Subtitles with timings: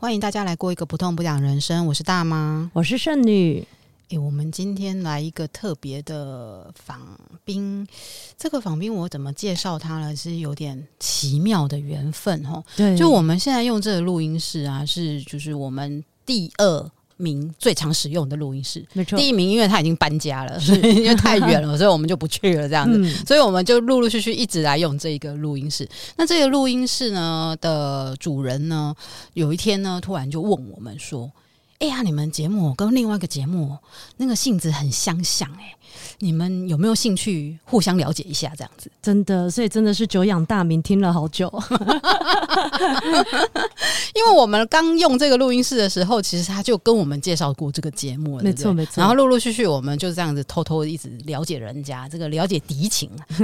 [0.00, 3.62] 欢迎大家来过一个不痛不痒人生，我是大妈，我是剩女。
[4.08, 6.98] 诶，我们今天来一个特别的访
[7.44, 7.86] 宾，
[8.34, 10.16] 这个访宾我怎么介绍他呢？
[10.16, 12.64] 是有点奇妙的缘分哦。
[12.78, 16.90] 对，就我们现在用这个录音室啊，是就是我们第二
[17.20, 19.18] 名最常使用的录音室，没错。
[19.18, 22.98] 第一名因为他已经搬家了，所以 因为太远了， 所以我们就不去了这样子。
[22.98, 25.88] 嗯、所以我们就陆陆续续一直来用这一个录音室。
[26.16, 28.94] 那这个录音室呢的主人呢，
[29.34, 31.30] 有一天呢突然就问我们说
[31.80, 33.76] ：“哎呀，你们节目跟另外一个节目
[34.18, 35.76] 那个性质很相像哎、欸。”
[36.22, 38.52] 你们有没有兴趣互相了解一下？
[38.56, 41.50] 这样子真的，所以真的是久仰大名，听了好久。
[44.14, 48.94] 因为我们刚用这个录音室的时候，其实他就跟我们介绍过这个节目，没错没错。
[48.96, 53.10] 然后陆陆续续，我们就这样子偷偷的一直了解人家，这个了解敌情，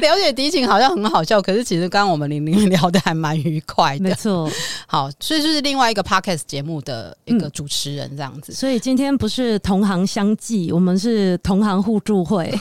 [0.00, 4.50] 了解敌情好像很好笑，可是其实刚刚我们玲玲聊的还蛮愉快的，没错。
[4.86, 8.52] 好，所以就是另外一个 podcast 节目的一个主持人这样子。
[8.52, 10.98] 嗯、所以今天不是同行相忌，我们。
[10.98, 12.52] 是同行互助会，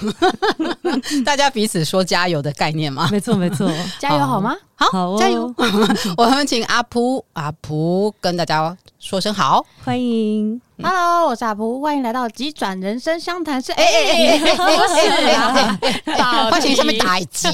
[1.26, 3.10] 大家彼此说加油的概念吗？
[3.12, 3.68] 没错，没错，
[3.98, 4.56] 加油好吗？
[4.76, 5.52] 好，好哦、加油！
[6.16, 10.62] 我们请阿璞，阿璞跟大家说声好，欢迎。
[10.84, 13.72] Hello，我是阿璞，欢迎来到急转人生相谈室。
[13.72, 17.48] 哎哎哎，不是啊，欢迎下面打一击。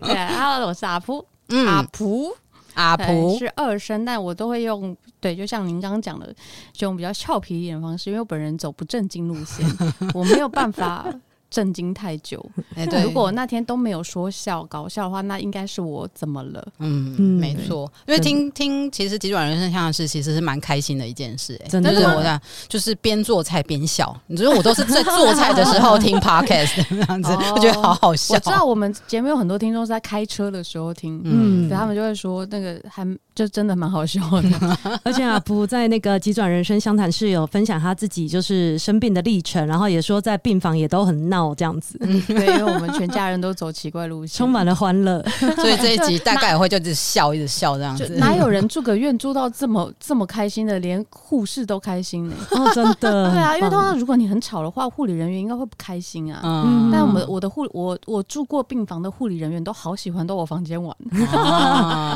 [0.00, 2.32] 对，Hello，我是阿璞，嗯、阿璞。
[2.74, 6.34] 阿婆是二声，但我都会用对，就像您刚刚讲的，
[6.72, 9.66] 就用比较俏皮一点的方式，因为我本人走不正经路线，
[10.14, 11.06] 我没有办法。
[11.52, 12.42] 震惊太久，
[12.74, 16.66] 哎，对，如果那天都没有说笑搞笑的话，那应该是我怎么了？
[16.78, 24.16] 嗯，嗯没错，因为听听，其实急转人生相谈室其实是蛮开心的一件事，哎，真的是，我讲就是边做菜边笑。
[24.26, 28.34] 你觉得我都是在做菜的时候听 podcast 这样子，我觉得好好笑。
[28.34, 34.78] 我知道我们节目有很多听众是在开车的时候听，嗯，所以他们就会说那个还就真的蛮好笑的。
[35.04, 41.41] 而且阿璞在那个急转人生相谈室有分享他自己就是生病的历程，然后也说在病房也都很闹。
[41.54, 45.22] 这样子，嗯，对，因为我们全家人都走奇怪路线，充满了欢乐，
[45.56, 48.06] 所以这一集大概也会就一直笑，一直笑这样子。
[48.18, 52.36] 哪有人住个院住到这么这么开心的，连护士都开心呢？
[52.52, 56.40] 哦，真的，对啊，因为通常如果你很吵的话，护理人员应该会不开心啊。
[56.44, 60.94] 嗯，但我们我的护我我住过病房的护理人员都好喜欢到我 房间玩，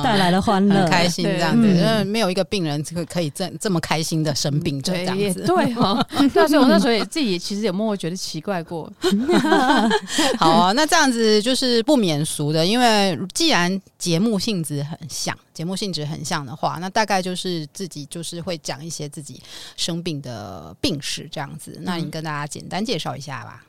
[0.03, 1.67] 带来了欢乐，很开心这样子。
[1.67, 5.45] 因为没有一个病人可可以这这么开心的生病，这样子。
[5.47, 8.91] 对哈，对，所以我那时候也自己也其实也默默觉得奇怪过。
[10.39, 19.43] 好啊，那这样子就是不免俗的，因为既然节目性质很像，节目性质很像的话，那大概就是自己就是会讲一些自己
[19.77, 21.79] 生病的病史这样子。
[21.83, 23.65] 那你跟大家简单介绍一下吧。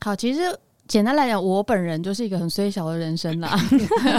[0.00, 0.40] 好，其实。
[0.88, 3.54] 简单来讲，我本人就是一个很衰小的人生啦。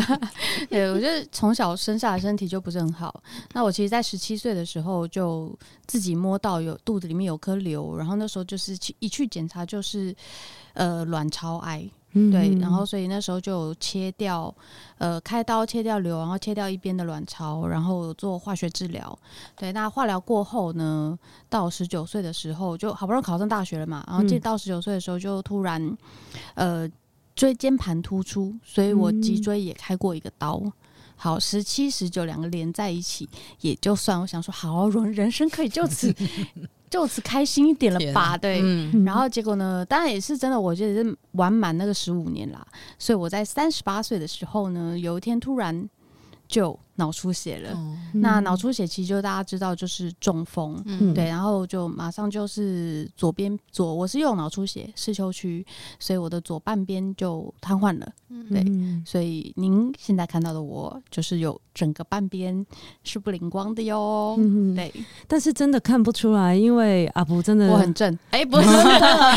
[0.70, 3.22] 对，我觉得从小生下来身体就不是很好。
[3.54, 5.52] 那我其实，在十七岁的时候就
[5.88, 10.16] 自己摸到有肚子里面有颗瘤，然后那时候就是去一去检查就是
[10.74, 11.90] 呃卵巢癌。
[12.14, 14.54] 嗯，对，然后所以那时候就切掉，
[14.98, 19.18] 呃，开刀切掉瘤，然后切掉一边的卵巢，然后做化学治疗。
[19.56, 21.18] 对，那化疗过后呢，
[21.50, 25.98] 到十九岁的时候，就好不容易考上大学了嘛，然后进到十九岁的时候，就突然，
[26.56, 26.90] 呃，
[27.36, 30.62] 椎间盘突出，所以我脊椎也开过一个刀。
[31.16, 36.16] 好，十七、十九两个连在一起，也就算我想说，好，人人生可以就此。
[36.90, 38.38] 就此开心一点了吧？
[38.38, 39.86] 对，嗯、然后结果呢？
[39.86, 42.66] 当然也是真的，我觉得是玩满那个十五年啦。
[42.98, 45.90] 所以我在三十八岁的时候呢，有一天突然
[46.48, 46.80] 就。
[47.00, 55.66] 脑出血了，嗯、那脑出血其实就大家知道就是中风，嗯、对，然后就马上就是左边左，我是右脑出血，视丘区，
[55.98, 62.66] 所以我的左半边就瘫痪了，嗯、对，所以您现在看到的我就是有整个半边
[63.06, 64.94] 是不灵光的哟，嗯、对，
[65.26, 68.68] 但是真的看不出来，因为阿布真的我很正，哎、欸，不是，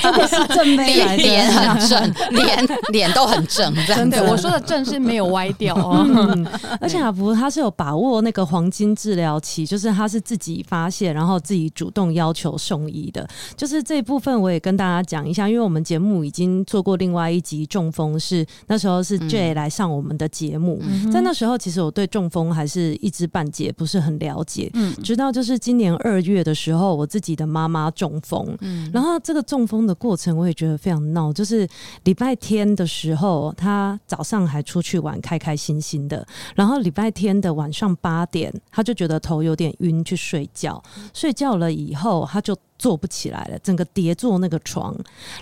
[0.03, 6.45] 真的是正妹来的，脸很正，脸脸都很正，真的，我说的正是没有歪掉哦，嗯、
[6.83, 7.52] 而且阿布他。
[7.53, 13.29] 是有把握那个黄金治疗期，就是他是自己发现，然后自己主动要求送医的。
[13.55, 24.71] 就是这一部分，我也跟大家讲一下，因为我们节目已经做过另外一集中风，是那时候是 J 来上我们的节目，嗯、在那时候其实我对中风还是一知半解，不是很了解。
[24.73, 31.69] 嗯，直到就是今年二月的时候，我自己的妈妈中风，嗯，然后这个中风的过程我也觉得非常闹，就是
[32.05, 37.42] 礼拜天的时候，他早上还出去玩，开开心心的，然后礼拜天。
[37.43, 40.83] 的晚上八点，他就觉得头有点晕，去睡觉。
[41.13, 44.93] 睡觉了以后，他就坐不起来了，整个叠坐那个床。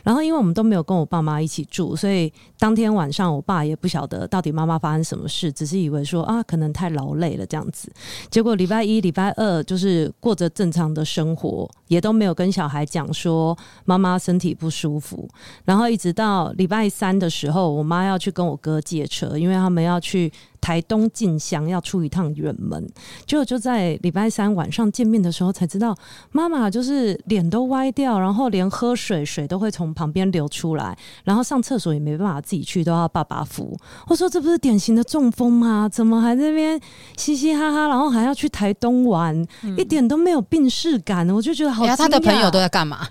[0.04, 7.90] 然后因为我们都没有跟我爸妈一起住，所以当天晚上我爸也不晓得到底妈妈发生什么事，只是以为说啊可能太劳累了这样子。
[8.28, 15.26] 结果礼拜一、礼拜二就是过着正常的生活，也都没有跟小孩讲说妈妈身体不舒服。
[15.64, 20.30] 然后一直到礼拜三的时候，我妈要去跟我哥借车，因为他们要去。
[20.60, 22.86] 台东进香要出一趟远门，
[23.26, 25.96] 结果就在礼拜三晚上见面的时候才知道，
[26.32, 30.94] 妈妈就是脸都歪掉，然后连喝水水都会从旁边流出来，
[31.24, 33.74] 然后上厕所也没办法自己去，都要爸爸扶。
[34.06, 35.88] 我说这不是典型的中风吗？
[35.90, 36.78] 怎么还在那边
[37.16, 41.86] 嘻嘻哈哈，然后还要去台东玩，嗯、一点都没有病逝感，我就觉得好。
[41.96, 43.08] 他的朋友都在干嘛？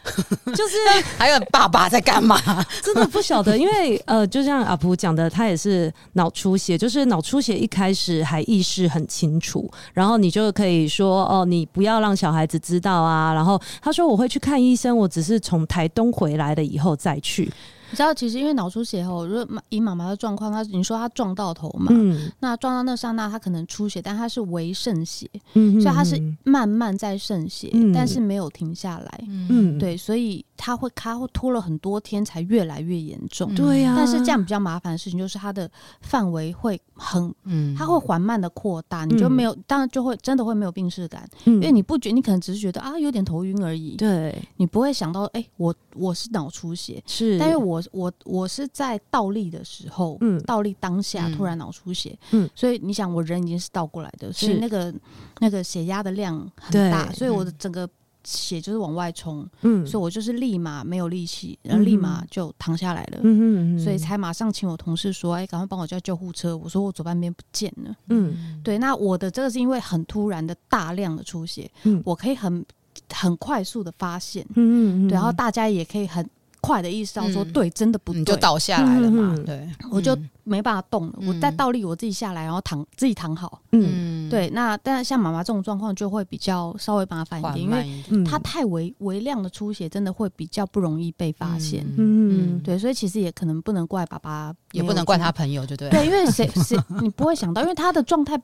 [0.48, 0.75] 就是
[1.18, 2.38] 还有爸爸在干嘛？
[2.86, 7.39] 真的不晓得，因为呃，就像阿普讲的，他也是脑出血，就是脑出。
[7.39, 13.33] 血一开始还意识很清楚，然后你就可以说哦，你不要让小孩子知道啊。
[13.33, 17.52] 然后他说我会去看医生，我只是从台东回来了以后再去。
[17.92, 33.96] 你知道，其实因为脑出血后，如果以妈妈的状况，她你说她撞到头嘛，嗯，那撞到那刹那，她可能出血，但她是微渗血，嗯所以她是慢慢在渗血，嗯，但是没有停下来，嗯，对，所以她会，它会拖了很多天才越来越严重，对呀。
[33.98, 35.68] 但是这样比较麻烦的事情就是它的
[36.02, 48.60] 范围会很，嗯，它会缓慢的扩大，你就没有，当然就会真的会没有病识感，嗯，因为你不觉，你可能只是觉得啊有点头晕而已，对，你不会想到哎，欸，我我是脑出血，是，但是我我我是。
[48.60, 54.94] 是在倒立的时候，嗯，倒立当下突然脑出血，嗯，所以你想，我人已经是倒过来的，所以那个
[55.38, 57.90] 那个血压的量很大，所以我的整个
[58.38, 66.56] 血就是往外冲，嗯，所以我就是立马没有力气，然后立马就躺下来了，嗯嗯，所以才马上请我同事说，哎，赶快帮我叫救护车。
[66.56, 72.66] 我说我左半边不见了，嗯，对，那我的这个是因为很突然的大量的出血，嗯，我可以很
[73.14, 76.28] 很快速的发现，嗯嗯，对，然后大家也可以很。
[76.62, 80.14] 快的意识到说，对，真的不对，你就倒下来了嘛，对，我就。
[80.50, 83.62] 没办法动了，我再倒立，我自己下来，然后躺自己躺好。
[83.72, 84.50] 嗯，对。
[84.50, 91.86] 那但是像妈妈这种状况就会比较稍微麻烦一点，因为她太微微量的出血，真的会比较不容易被发现。
[91.98, 92.78] 嗯，对。
[92.78, 95.90] 所以其实也可能不能怪爸爸，也不能怪他朋友，就对。
[95.90, 98.40] 对，因为 谁谁你不会想到，因为他的状态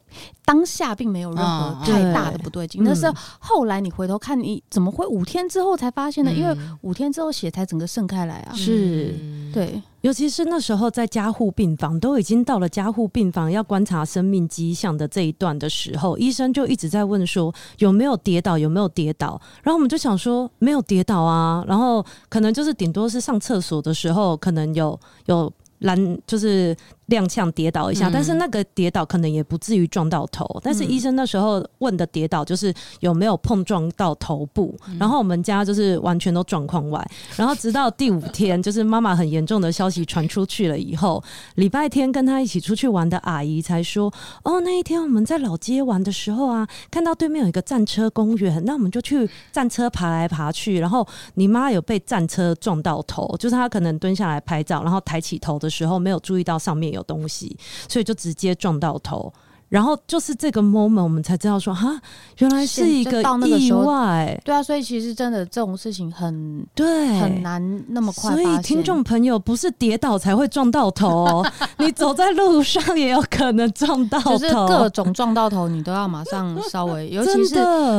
[0.46, 2.84] 当下并没有任何太大的不对劲。
[2.84, 6.32] 那是后来你回头看，你怎么会五天之后才发现呢？
[6.32, 8.54] 因为五天之后血才整个渗开来啊。
[8.54, 9.16] 是，
[9.54, 9.82] 对。
[10.06, 19.42] 尤其是那时候在加护病房，都已经到了加护病房要观察生命迹象的这一段的时候，医生就一直在问说有没有跌倒，有没有跌倒。
[19.64, 26.78] 然后我们就想说没有跌倒啊，然后可能就是顶多是上厕所的时候可能有有拦，就是。
[27.08, 30.46] 踉跄跌倒一下，但是那个跌倒可能也不至于撞到头。
[30.56, 37.06] 嗯、但是医生那时候问的跌倒就是有没有碰撞到头部，嗯、然后我们家就是完全都状况外。
[37.36, 41.24] 然后直到第五天，就是妈妈很严重的消息传出去了以后，
[41.56, 44.12] 礼拜天跟她一起出去玩的阿姨才说
[44.44, 50.80] ：“哦，那一天我们在老街玩的时候啊，看到对面有一个战车公园，那我们就去战车爬来爬去。
[50.80, 57.58] 然后你妈有被战车撞到头，就是她可能蹲下来拍照，然后抬起头的时候没有注意到上面有东西，
[57.88, 59.32] 所以就直接撞到头。
[59.76, 62.00] 然后就是这个 moment，我们才知道说，哈，
[62.38, 64.40] 原来是一个意外。
[64.46, 68.32] 对啊，所以其实真的这种事情很对，很难那么快。
[68.32, 71.44] 所以听众朋友不是跌倒才会撞到头，
[71.78, 77.56] 你走在路上也有可能撞到头，就是各种撞到头，你都要马上稍微， 尤其是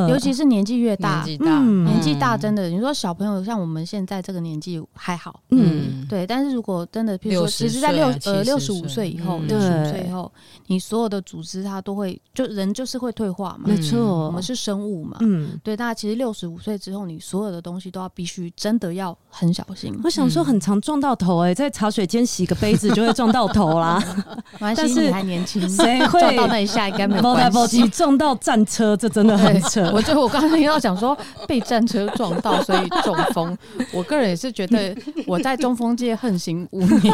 [0.08, 6.26] 尤其是年纪越大，年纪大，嗯、年纪大真的，你说小朋友像我们现在这个年纪还好，嗯，对。
[6.26, 10.32] 但是如果真的，譬如说，其实在六呃六十五岁以后，六十五岁以后，
[10.68, 11.65] 你所有的组织。
[11.66, 15.76] 他都会，就人就是会退化嘛，没错，我们是生物嘛，嗯，对。
[15.76, 19.99] 那其实六十五岁之后，你所有的东西都要必须真的要很小心。
[20.04, 24.02] 我想说，很常撞到头哎，在茶水间洗个杯子就会撞到头啦。
[24.58, 27.87] 但是你还年轻，谁会撞到那一下应该没有关系。
[27.88, 29.90] 撞到战车，这真的很扯。
[29.92, 33.56] 我就我刚刚听到讲说被战车撞到，所以中风。
[33.92, 34.96] 我个人也是觉得
[35.26, 37.00] 我在中风界横行五年，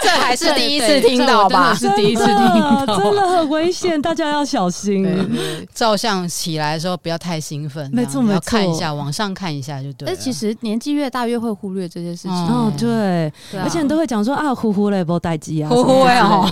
[0.00, 1.74] 这还是第一次听到吧？
[1.74, 2.36] 是第一次听
[2.86, 3.03] 到。
[3.10, 5.04] 真的很危险，大家要小心。
[5.74, 10.12] 照相起来的时候不要太兴奋，没错没错，要看一下，往上看一下就对了。
[10.12, 12.32] 但其实年纪越大越会忽略这些事情。
[12.32, 16.48] 哦，对，而且都会讲说啊，呼呼嘞，不待机啊，呼呼哎哦，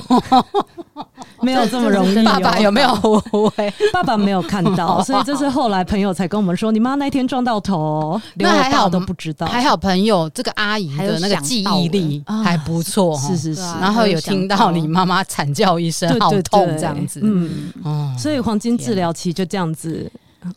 [1.40, 2.24] 没有这么容易。
[2.24, 3.72] 爸爸有没有呼呼哎？
[3.92, 9.46] 爸爸没有看到， 所以这是后来朋友才跟我们说，你妈那天撞到头，那还好都不知道。
[9.46, 13.62] 还好朋友这个阿姨的那个记忆力还不错，是是是。
[13.80, 16.66] 然后有听到你妈妈惨叫一声，好痛。
[16.78, 20.10] 这样子，嗯，哦，所以黄金治疗期就这样子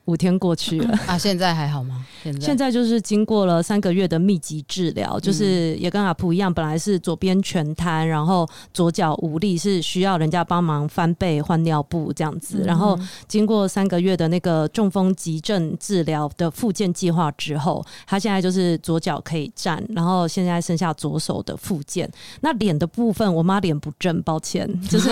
[0.06, 2.06] 五天过去了 啊，现在还好吗？
[2.24, 12.64] 现在现在就是经过了三个月的密集治疗，就是也跟阿普一样，本来是左边全瘫，然后左脚无力，是需要人家帮忙翻背、换尿布这样子。
[12.66, 22.10] 然后经过三个月的那个中风急症治疗的复健计划之后，他现在就是左脚可以站，然后现在剩下左手的复健。
[22.42, 25.10] 那脸的部分，我妈脸不正，抱歉，就是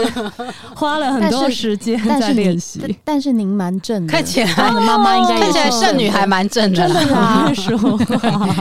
[0.76, 2.82] 花了很多时间在练习。
[3.04, 6.84] 但是您蛮正的，看起来妈妈应该看起来剩女还蛮正的。
[7.14, 8.00] 啊， 说，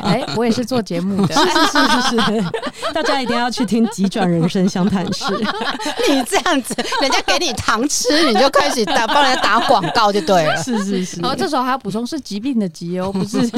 [0.03, 2.45] 哎，我也是做节目的，是是是是是，
[2.93, 5.25] 大家一定要去听《急转人生相谈室》。
[6.09, 10.63] 你这样子，人家给你糖吃，你就开始打帮人家打广告就对了。
[10.63, 13.49] 是是是，然后这时候还要补充是疾病的疾哦，不是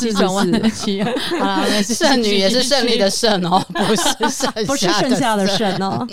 [0.00, 1.02] 急转弯的急。
[1.02, 6.06] 好了，剩女也是胜利的胜哦，不是剩不是剩下的剩哦。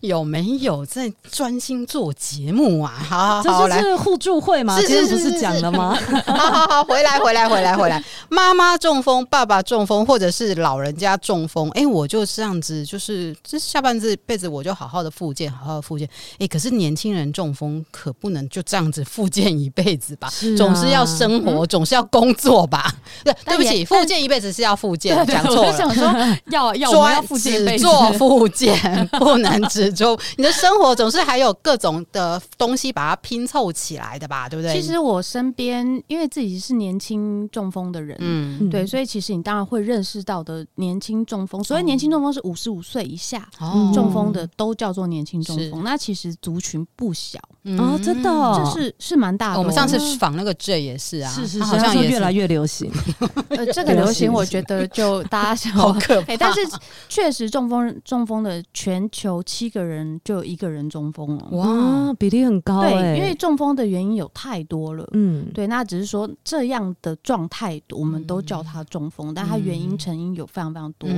[0.00, 2.92] 有没有在专心做节目啊？
[3.08, 4.78] 好，这就是互助会嘛？
[4.80, 5.96] 今天不是讲了吗？
[6.26, 16.08] 好好好，回来回来回来回来， 妈妈中风，爸爸中风，或者是老人家中风，哎，我就这样子，就是这下半辈子我就好好的复健，好好的复健。
[16.38, 20.28] 哎，可是年轻人中风可不能就这样子复健一辈子吧？
[20.30, 22.92] 是啊、总是要生活，总是要工作吧？
[23.24, 25.68] 对，对不起，复健一辈子是要复健，讲错了。
[25.68, 26.04] 我想说，
[26.50, 30.18] 要要我要复健一辈子，做复健不能只做。
[30.36, 34.48] 你的生活总是还有各种的东西把它拼凑起来的吧？
[34.48, 34.74] 对不对？
[34.74, 41.62] 其实我身边，因为自己是年轻中风的人，嗯，对，所以其实你当然会认识到的年轻中风。
[41.62, 43.48] 所以年轻中风是五十五岁以下
[43.94, 45.82] 中风的都叫做年轻中风。
[45.84, 47.38] 那其实族群不小
[47.78, 49.58] 哦，真的，就是是蛮大的。
[49.58, 52.90] 我们上次访那个 J 也是啊，是是，好像也越来越流行。
[53.50, 56.36] 呃，这个流行 我觉得就大家想好可怕。
[56.36, 56.60] 但是
[57.08, 62.82] 确实中风中风的全球七个人就有一个人中风了，哇，比例很高。
[62.82, 71.08] 对，因为中风的原因有太多了，嗯，对，那只是说这样的状态，我们都叫他中风，但他原因成因有非常非常多。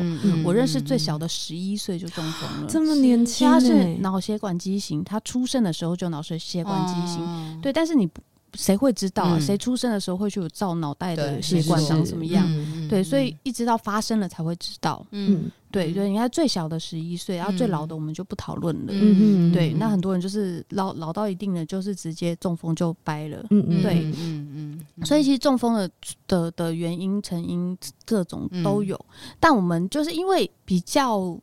[0.44, 8.08] 我认识最小的十一岁就中风了，这么年轻，他是脑血管畸形，他出生的时候就脑血血管畸形，对，但是你
[8.54, 9.38] 谁会知道？
[9.38, 12.46] 谁出生的时候会去有照脑袋的血管长什么样？
[12.88, 15.04] 对，所以一直到发生了才会知道。
[15.10, 15.50] 嗯。
[15.70, 18.86] 对对，你看最小的十一岁，然后最老的我们就不讨论了。
[18.88, 23.44] 嗯嗯，对，那很多人就是老老到一定的，就是直接中风就掰了。
[23.50, 25.90] 嗯嗯，对，嗯嗯，所以其实中风的
[26.26, 27.76] 的的原因、成因
[28.06, 28.98] 各种都有，
[29.38, 31.38] 但我们就是因为比较。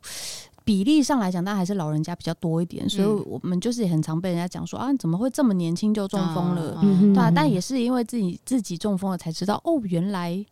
[0.66, 6.82] 比例上来讲，但还是老人家比较多一点，所以我们就是也很常被人家讲说啊，你怎么会这么年轻就中风了？
[7.14, 10.44] 对啊，但也是因为自己自己中风了，才知道哦，原来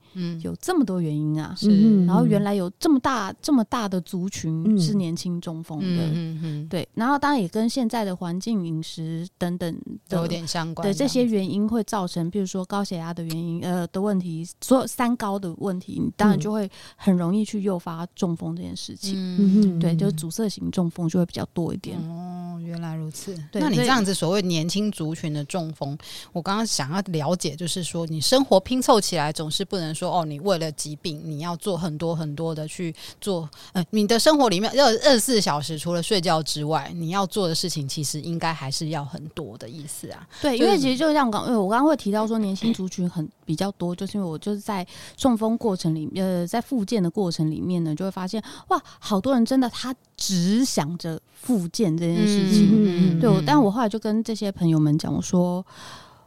[0.43, 9.75] 有这么多原因啊，是，然后原来有这么大这么大的族群是年轻中风的，对，然后当然也跟现在的环境、饮食等等
[10.07, 19.79] 都有点相关，对这些原因会造成，比如说高血压的原因，呃的问题，所有三高的问题，你当然就会很容易去诱发中风这件事情，嗯。
[19.79, 20.02] 对。
[20.03, 23.33] 就是阻塞型中风就会比较多一点哦，原来如此。
[23.51, 25.97] 对那你这样子所谓年轻族群的中风，
[26.33, 33.49] 我刚刚想要了解，就是说你生活拼凑起来，总是不能说哦，你为了疾病你要做很多很多的去做。
[33.71, 40.27] 呃，你的生活里面要二十四小时除了睡觉之外，你要做的事情其实应该还是要很多的意思啊。
[40.41, 49.92] 对，因为其实就像刚，因为我刚刚会提到说年轻族群很比较多，就是因为我就是在中风过程里面，呃，在复健的过程里面呢，就会发现哇，好多人真的他。
[50.15, 55.65] 只想着复健这件事情，嗯、对，但我后来就跟这些朋友们讲，我说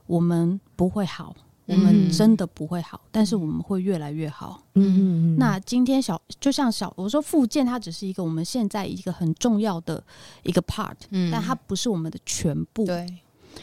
[0.07, 1.35] 我们不会好，
[1.67, 4.63] 嗯、我们真的不会好，但是我们会越来越好。
[4.75, 10.03] 嗯，那今天小就像小我说复健，它只是一个我们现在一个很重要的
[10.43, 12.85] 一个 part，嗯，但它不是我们的全部。
[12.85, 13.07] 对，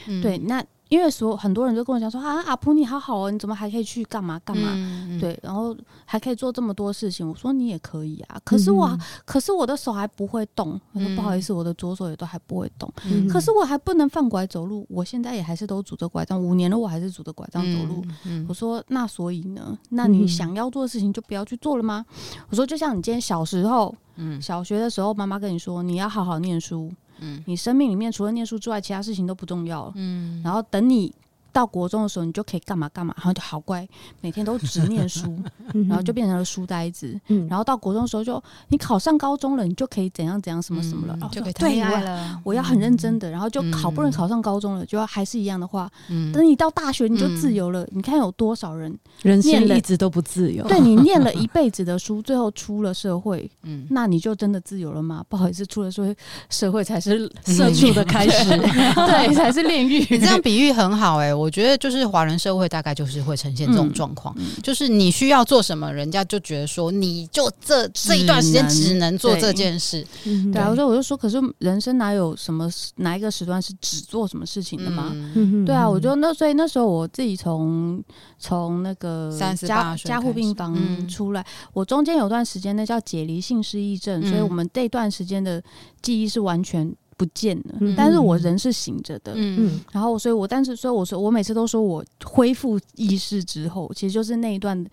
[0.07, 0.63] 嗯、对，那。
[0.93, 4.73] 因为所有很多人就跟我讲说啊，阿普你好好哦，你怎么还可以去干嘛干嘛？
[4.75, 7.27] 嗯嗯、对，然后还可以做这么多事情。
[7.27, 10.79] 我说你也可以啊，可是我，嗯、可是我的手还不会动。
[10.91, 12.87] 我说不好意思，我的左手也都还不会动。
[13.05, 18.05] 嗯、可是我还不能放拐走路，我现在也还是都拄着拐杖，五年了我还是拄着拐杖走路。
[18.47, 19.75] 我说那所以呢？
[19.89, 22.05] 那你想要做的事情就不要去做了吗？
[22.51, 26.91] 我说就像你今天小时候，嗯、小学的时候，妈妈跟你说你要好好念书。
[27.23, 29.93] 嗯，你生命里面除了念书之外，其他事情都不重要了。
[29.95, 31.13] 嗯，然后等你。
[31.53, 33.87] 到国中的时候，你就可以干嘛干嘛，然后就好乖，
[34.19, 35.39] 每天都只念书，
[35.87, 37.17] 然后就变成了书呆子。
[37.47, 42.41] 然后到国中的时候，就你考上高中了，你就可以怎样怎样什么什么了，就可以谈恋爱了。
[42.43, 45.89] 我要很认真的，然后就好不容易考上高中了，就要还是一样的话。
[46.33, 47.87] 等你到大学，你就自由了。
[47.91, 50.67] 你看有多少人人生一直都不自由？
[50.67, 53.47] 对，你 念了一辈子的书，最后出了社会，
[53.91, 55.23] 那你就真的自由了吗？
[55.29, 56.15] 不好意思，出了社会，
[56.49, 59.99] 社会才是社畜的开始， 对，才是炼狱。
[60.09, 61.31] 你这样比喻很好，哎。
[61.42, 70.05] 我觉得就是华人社会大概就是会呈现这种状况，嗯、就是你需要做什么，人家就觉得说你就这这一段时间只能做这件事。
[70.51, 75.11] 对啊，所以我就说，可是人生哪有什么哪一个时段是只做什么事情的嘛？
[75.35, 78.03] 嗯、对啊，我觉得那所以那时候我自己从
[78.37, 80.75] 从那个加加护病房
[81.07, 85.61] 出来，嗯、我中间有段时间那叫解离性失忆症，嗯、所以我们这段时间的
[86.01, 86.93] 记忆是完全。
[87.23, 94.85] 不见了，嗯、但是我人是醒着的，嗯，然后所以我但是所以我说我每次都说我恢复意识之后，其实就是那一段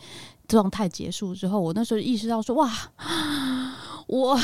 [0.47, 2.71] 状态结束之后，我那时候意识到说哇，
[4.07, 4.39] 我。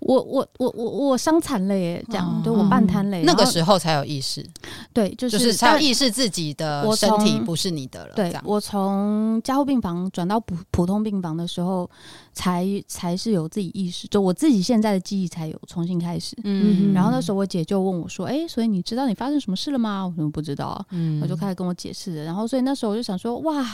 [0.00, 4.46] 我我我我我伤残了耶，这样对我半瘫了，那个时候才有意识，
[4.92, 8.14] 对，就是就是才有意识自己的身体不是你的了。
[8.14, 11.90] 对，我从加护病房转到普普通病房的时候，
[12.38, 16.36] 才才是有自己意识，就我自己现在的记忆才有重新开始。
[16.44, 22.24] 嗯，然后那时候我姐就问我说：“哎，所以你知道你发生什么事了吗？”我说：“不知道。”嗯，我就开始跟我解释。
[22.24, 23.66] 然后所以那时候我就想说：“哇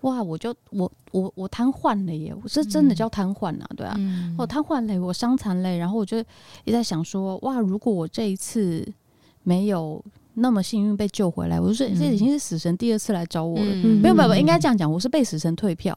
[0.00, 2.34] 哇，我就我我我瘫痪了耶！
[2.42, 3.96] 我是真的叫瘫痪啊，对啊，
[4.36, 6.16] 我瘫痪了，我伤残。”然后我就
[6.64, 8.84] 也在想说，哇，如果我这一次
[9.44, 10.04] 没有
[10.34, 13.74] 那么幸运被救回来，我就说这已经是死神第二次来找我了。
[14.00, 15.96] 没有没有，应该这样讲，我是被死神退票。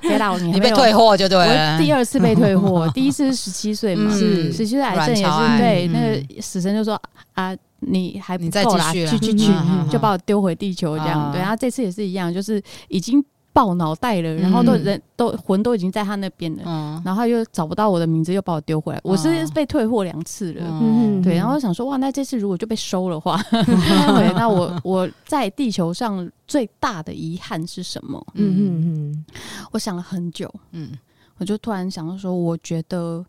[0.00, 1.78] 别打我，你被退货就对了。
[1.78, 5.88] 第二次被退货， 第一次是十七岁嘛，是十七岁癌症也是对。
[5.88, 7.00] 那个死神就说
[7.34, 9.52] 啊，你还不够啦，去去去，
[9.90, 11.30] 就把我丢回地球这样。
[11.32, 13.24] 对，然后这次也是一样，就是已经。
[13.54, 18.98] 爆脑袋了，然后都人都魂都已经在他那边了，嗯、然后他又找不到我的名字，又把我丢回来。
[18.98, 23.64] 嗯、我是被退货两次了，嗯、对，然后我想说，哇，那这次如果就被收的话，嗯、
[24.18, 28.20] 对，那我我在地球上最大的遗憾是什么？
[28.34, 28.54] 嗯。
[28.58, 29.24] 嗯嗯，
[29.70, 30.90] 我想了很久，嗯，
[31.38, 33.24] 我就突然想到说，我觉得。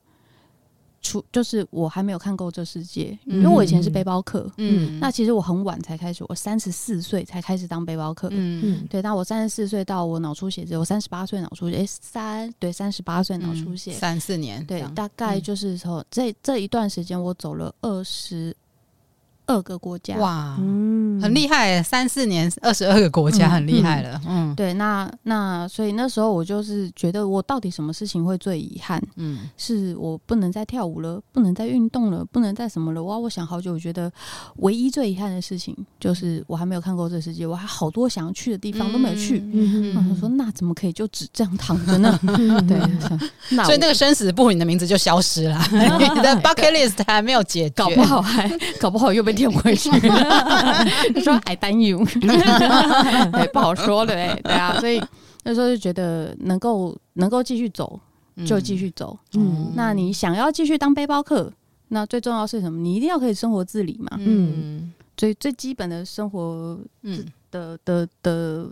[1.05, 18.55] 出就是我还没有看够这世界，因为我以前是背包客，嗯，那其实我很晚才开始，我三十四岁才开始当背包客，嗯，对，那我三十四岁到我脑出血，只有三十八岁脑出血，哎，三对三十八岁脑出血，三四年，对，大概就是从这这一段时间我走了二十。
[19.47, 24.19] 二个国家哇，嗯，很厉害，三四年二十二个国家，很厉害了。
[24.27, 29.01] 嗯，对，那那所以那时候我就是觉得，我到底什么事情会最遗憾？
[29.17, 33.03] 嗯，是我不能再跳舞了，不能再运动了，不能再什么了。
[33.03, 34.11] 哇，我想好久，我觉得
[34.57, 39.39] 唯一最遗憾的事情就是我还没有看过这世界，我还好多想要去的地方都没有去。
[39.53, 42.19] 嗯嗯，我说 那怎么可以就只这样躺着呢？
[42.67, 42.79] 对，
[43.51, 49.34] 那所以那个生死簿，你的名字就消失了，你的 bucket list 还没有解决，搞不好还搞不好又被。
[49.35, 55.01] 点回去，他 说 I 担忧， 对，不好说的对，对啊，所以
[55.43, 57.99] 那时候就觉得能够能够继续走
[58.45, 61.51] 就继续走，嗯，那你想要继续当背包客，
[61.89, 62.79] 那最重要是什么？
[62.79, 67.25] 你一定要可以生活自理嘛，嗯，最最基本的生活，嗯。
[67.51, 68.67] 的的的。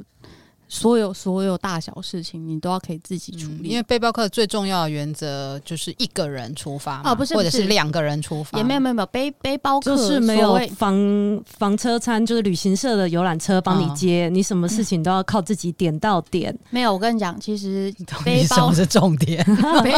[0.74, 3.70] 所有所有大小事情，你都要可以自己处理。
[3.70, 8.58] 因为背包客最重要的原则就是一个人出发啊，不是，或者是两个人出发。
[8.58, 16.58] 也没有没有没有背背包客就是没有房房车餐，就是旅行社的游览车帮你接，你什么事情都要靠自己点到点。
[16.72, 17.94] 没有，我跟你讲，其实
[18.26, 19.46] 背包是重点。
[19.84, 19.94] 背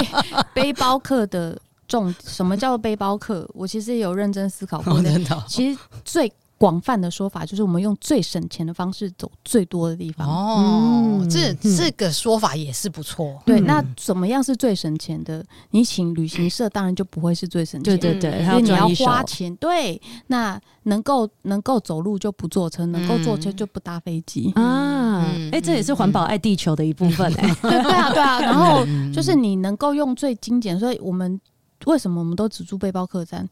[0.54, 1.58] 背包客的
[1.88, 3.50] 重，什么叫做背包客？
[3.54, 5.18] 我其实也有认真思考过的。
[5.48, 6.30] 其实最。
[6.58, 13.26] 广泛的说法就是我们用最省钱的方式走最多的地方哦，嗯、这这个说法也是不错。
[13.26, 15.46] 嗯、对，那怎么样是最省钱的？
[15.72, 17.98] 你请旅行社当然就不会是最省钱。
[18.00, 19.54] 对对对，因为你要花钱。
[19.58, 25.26] 对，那能够能够走路就不坐车，能够坐车就不搭飞机、嗯、啊。
[25.52, 27.56] 哎、这也是环保爱地球的一部分哎、欸。
[27.70, 31.40] 对啊对啊，然后就是你能够用最精简，所以我们
[31.86, 33.48] 为什么我们都只住背包客栈？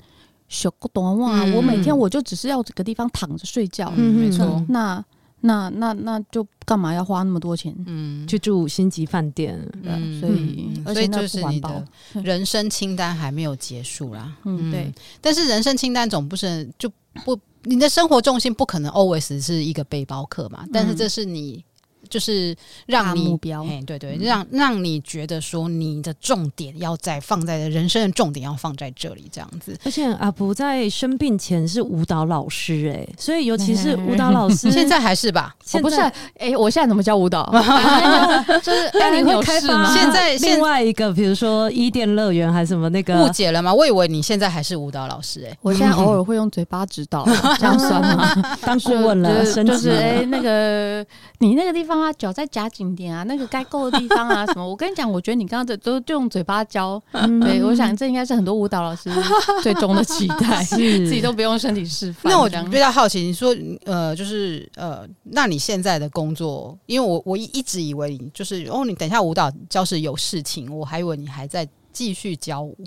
[0.53, 1.43] 小不懂哇！
[1.55, 4.63] 我每天我就只是要这个地方躺着睡觉，没错。
[4.69, 5.03] 那
[5.41, 7.75] 那那那就干嘛要花那么多钱？
[7.87, 9.59] 嗯，去住五星级饭店。
[9.81, 11.85] 嗯，所以所以就是你的
[12.23, 14.31] 人生清单还没有结束啦。
[14.45, 14.93] 嗯，对。
[15.19, 16.87] 但是人生清单总不是就
[17.25, 20.65] 不，你的生活重心不可能 always 是一个背包客嘛。
[20.71, 21.65] 但是这是你。
[22.13, 29.75] 就是让你目标，哎，对对，让让你觉得说你的重点要在放在人生的重点要放在这里，这样子。
[29.83, 35.55] 而且阿婆在生病前是舞蹈老师，哎，所以尤其是 舞蹈老师，现在还是吧？
[35.73, 35.99] 我不是，
[36.37, 37.43] 哎，我现在怎么教舞蹈？
[38.61, 43.23] 就是哎你会开吗现在另外一个，比如说伊甸乐园还是什么那个？
[43.23, 43.73] 误解了吗？
[43.73, 47.25] 我以为你现在还是舞蹈老师，哎，我现在偶尔会用嘴巴指导，
[47.57, 48.57] 这样算吗？
[48.61, 51.03] 当顾问了，就是哎，那个
[51.39, 52.02] 你那个地方。
[52.03, 54.67] 啊，脚再夹紧点啊，那个该够的地方啊， 什么？
[54.67, 59.09] 我跟你讲，我觉得你刚刚这都就用嘴巴教，嗯、对，我想这应该是很多舞蹈老师
[59.63, 60.75] 最终的期待， 是
[61.07, 62.31] 自己都不用身体示范。
[62.31, 72.77] 那我比较好奇，你说呃，就是呃，那你现在的工作，因为我我一直以为你就是哦，你等一下舞蹈教室有事情，我还以为你还在继续教舞。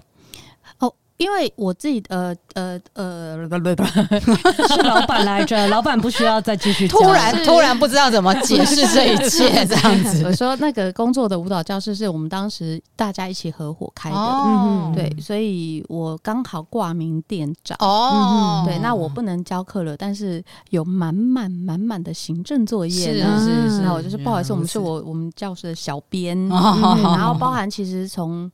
[1.18, 6.86] 因为我自己呃呃呃，不不不，是老板来着，老板不需要再继续。
[6.86, 10.24] 突然突然不知道怎么解释这一切，这样子。
[10.28, 17.76] 我说那个工作的舞蹈教室是我们当时大家一起合伙开的，哦、对，所以我刚好挂名店长。
[17.80, 28.50] 哦，对，那我不能教课了，但是有满满满满的行政作业，是是是，那我就是不好意思，我们是我我们教室的小编，然后包含其实从。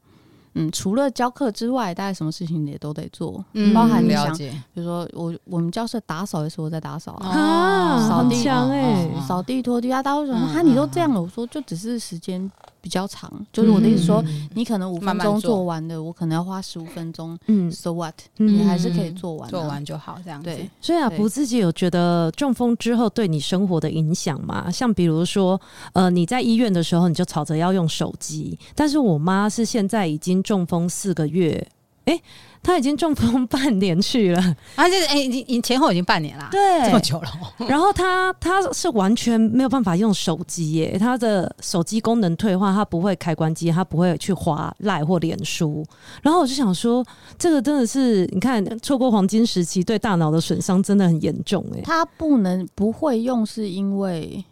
[0.54, 10.62] 嗯，除了教课之外，大概什么事情也都得做，嗯、包含你想，了解比如说我我们教室打扫也是我在打扫啊，扫地哎，扫地拖地啊，大家会说哈、嗯啊？
[10.62, 12.50] 你都这样了，我说就只是时间。
[12.82, 17.38] 比较长，就是我的意思说，嗯、你可能五分钟做完的，我可能要花十五分钟。
[17.46, 20.44] 嗯，so what？、嗯、你还是可以做完，做完就好，这样子。
[20.44, 24.70] 对，所以啊，不自己有觉得中风之后对你生活的影响吗？
[24.70, 25.58] 像比如说，
[25.92, 31.64] 呃，你在医院的时候，你就吵着要用手机，但是我妈是现在已经中风四个月，
[32.06, 32.22] 哎、欸。
[32.62, 34.40] 他已经中风半年去了，
[34.76, 37.28] 啊，就是哎，已经前后已经半年了，对，这么久了。
[37.66, 45.84] 然后他他是完全没有办法用手机耶，他的手机功能退化，他不会开关机，他不会去划赖或脸书。
[46.22, 47.04] 然后我就想说，
[47.36, 51.80] 这个真的是你看错过黄金时期，对大脑的损伤真的很严重哎。
[51.82, 54.44] 他不能不会用，是因为。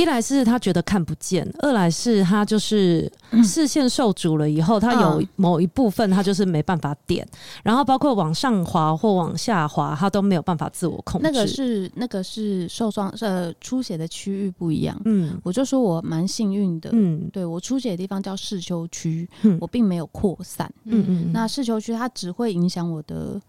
[0.00, 3.10] 一来是他觉得看不见，二来是他就是
[3.44, 7.26] 视线受阻了以后，他有某一部分他就是没办法点，
[7.62, 11.28] 然后包括往上滑或往下滑，他都没有办法自我控制。
[11.30, 14.98] 那个是那个是受伤呃出血的区域不一样。
[15.04, 16.88] 嗯，我就说我蛮幸运的。
[16.94, 19.28] 嗯，对我出血的地方叫视丘区，
[19.60, 20.72] 我并没有扩散。
[20.84, 23.40] 嗯嗯，那视丘区它只会影响我的。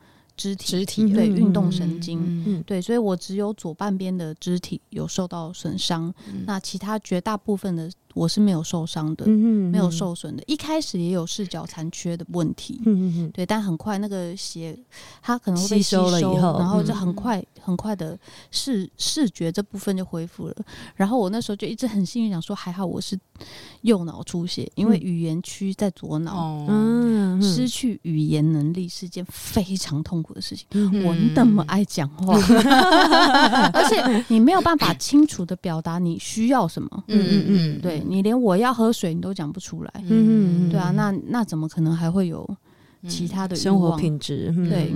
[0.42, 7.92] 肢体，肢体对运动神经，对，所以我只有左半边的肢体有受到损伤，嗯、那其他绝大部分的。
[8.14, 10.44] 我是没有受伤的，嗯嗯没有受损的。
[10.48, 14.78] 一开始也有视角残缺的问题，嗯嗯对，但很快那个血
[15.22, 18.18] 它可能会被吸收了以后，然后就很快、嗯、很快的
[18.52, 20.56] 视视觉这部分就恢复了。
[20.96, 23.18] 然后我那时候就一直很幸运，想说还好我是
[23.82, 30.68] 右脑出血，因为语言区在左脑，嗯，失去语言能力是件非常痛苦的事情。
[30.72, 32.34] 嗯、我那么爱讲话，
[33.74, 38.01] 而且你没有办法清楚的表达你需要什么，嗯嗯嗯，对。
[38.06, 42.48] 你连我要喝水你都讲不出来，嗯，对啊，那那怎么可能还会有
[43.08, 44.54] 其他的生活品质？
[44.70, 44.92] 对，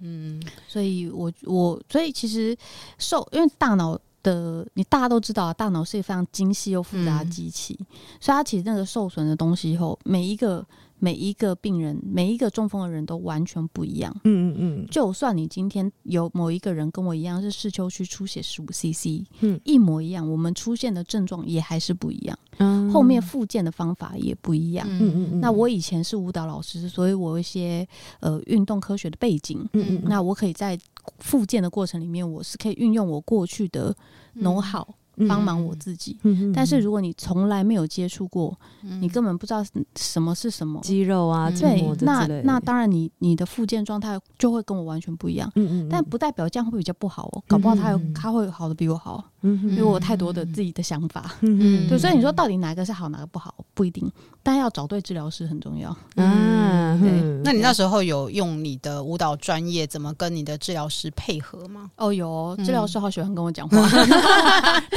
[0.00, 2.56] 嗯，所以我我所以其实
[2.98, 7.86] 受，因为大脑的你大家都知道啊，大脑是一个非常精细又复杂的机器，嗯、
[8.20, 10.64] 所以它其实那个受损的东西以后每一个。
[11.02, 14.14] 每一个病人，每一个中风的人都完全不一样。
[14.22, 14.86] 嗯嗯嗯。
[14.88, 22.38] 就算你今天有某一个人跟我一样是视丘区出血十五 CC，嗯，一模一样，我们出现的症状也还是不一样。
[22.58, 22.88] 嗯。
[22.92, 24.86] 后面复健的方法也不一样。
[24.88, 25.40] 嗯嗯嗯。
[25.40, 27.84] 那我以前是舞蹈老师，所以我有一些
[28.20, 29.68] 呃运动科学的背景。
[29.72, 30.02] 嗯嗯。
[30.04, 30.78] 那我可以在
[31.18, 33.92] 复健的过程里面，我是可以运用我过去的
[34.36, 34.86] know-how。
[35.28, 39.64] 帮忙我自己，嗯、但是如果你从来没有接触过，嗯、你根本不知道
[39.96, 40.80] 什么是什么。
[40.82, 54.10] 肌肉啊，对，那那当然你你的复健状态就会跟我完全不一样，嗯嗯，但不代表这样会比较不好哦，搞不好他有他会好的比我好，嗯，因为我太多的自己的想法，嗯嗯，对，所以你说到底哪个是好，哪个不好，不一定，
[54.42, 57.42] 但要找对治疗师很重要，嗯，对。
[57.44, 61.90] 那你那时候有用你的舞蹈专业怎么跟你的治疗师配合吗？
[61.96, 63.76] 哦，有，治疗师好喜欢跟我讲话。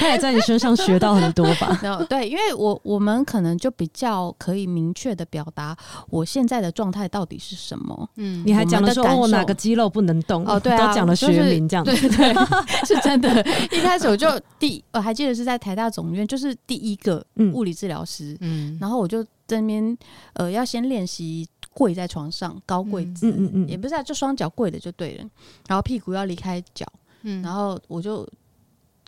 [0.06, 1.80] 他也在你身上学到很多吧？
[2.08, 5.76] 对，因为我我们可能就比较可以明确的表达
[6.10, 8.10] 我现在的状态到底是什么。
[8.18, 10.46] 嗯，你还讲了说我哪个肌肉不能动？
[10.48, 12.34] 哦，对啊， 都讲了学名这样子，对对，
[12.86, 13.42] 是真的。
[13.72, 18.38] 一开始我就第我还记得是在台大总院，就是第一个物理治疗师。
[18.42, 19.98] 嗯，然后我就在那边
[20.34, 25.26] 呃要先练习跪在床上高跪姿，嗯嗯，也不是啊，就双脚跪的就对了，
[25.68, 26.86] 然后屁股要离开脚，
[27.24, 28.28] 嗯，然后我就。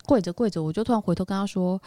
[0.07, 1.79] 跪着跪着，我就突然回头跟他说：“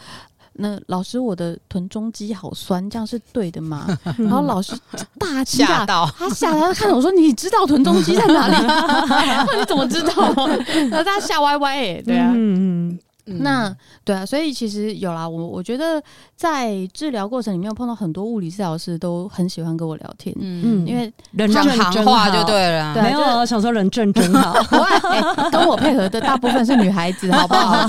[0.54, 3.87] 那老师，我的臀中肌好酸，这样是对的吗？”
[4.18, 4.78] 然后老师
[5.18, 8.56] 大惊吓到，他吓到，他看着我说：“你知道臀中肌在哪里？
[9.59, 10.33] 你怎么知道？”
[10.90, 12.98] 然后他吓歪歪，哎，对啊，嗯嗯。
[13.31, 16.03] 嗯、那对啊，所以其实有啦，我我觉得
[16.37, 24.53] 在治疗过程里面碰到很多物理治疗师都很喜欢跟我聊天，嗯，因为人讲行话就对了，对，没有，我想说人正真好，
[25.11, 27.87] 欸，跟我配合的大部分是女孩子，好不好？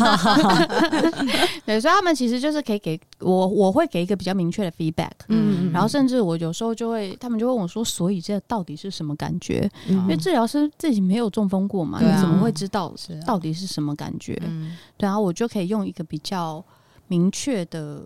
[1.65, 9.69] 对，所以他们其实就是可以给我，我会给一个比较明确的 feedback，嗯，然后甚至我有时候就会，他们就问我说，所以这到底是什么感觉？
[9.87, 12.93] 嗯、因为治疗师自己没有中风过嘛，啊、你怎么会知道
[13.25, 14.39] 到底是什么感觉？
[14.45, 16.63] 嗯，对啊，我就可以用一个比较
[17.07, 18.03] 明确的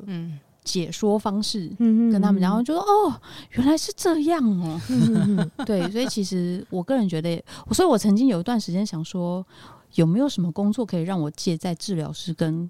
[0.63, 3.13] 解说方式跟他们讲，然后就说哦，
[3.51, 7.39] 原来是这样哦，嗯、 对，所以其实我个人觉得，
[7.71, 9.45] 所以我曾经有一段时间想说，
[9.93, 12.67] 有没有什么工作可以让我介在治疗师跟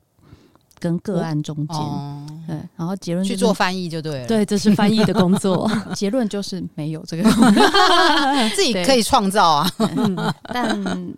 [0.77, 1.77] 跟个案中间？
[1.77, 5.71] 哦、对，然后结论、就是、去做翻译就对了，对，这是翻译的工作。
[5.95, 7.23] 结论就是没有这个，
[8.53, 9.71] 自己可以创造啊，
[10.43, 11.13] 但。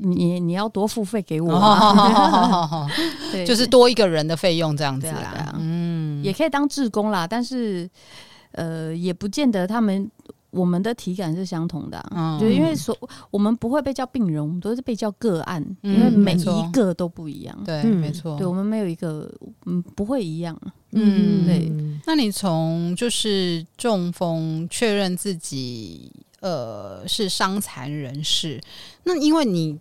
[0.00, 1.50] 你你要多付费给我，
[3.32, 5.56] 对，就是多一个人的费用这样子啦。
[5.58, 7.90] 嗯，也可以当志工啦，但是
[8.52, 10.08] 呃，也不见得他们
[10.50, 12.00] 我们的体感是相同的，
[12.40, 12.96] 就是因为所
[13.32, 17.58] 我们不会被叫病人，我们都是被叫个案，因为每一个都不一样。
[17.64, 19.28] 对，没错，对我们没有一个
[19.66, 20.56] 嗯不会一样。
[20.92, 21.70] 嗯，对。
[22.06, 28.60] 那你从就是中风确认自己呃是伤残人士，
[29.02, 29.76] 那因为你。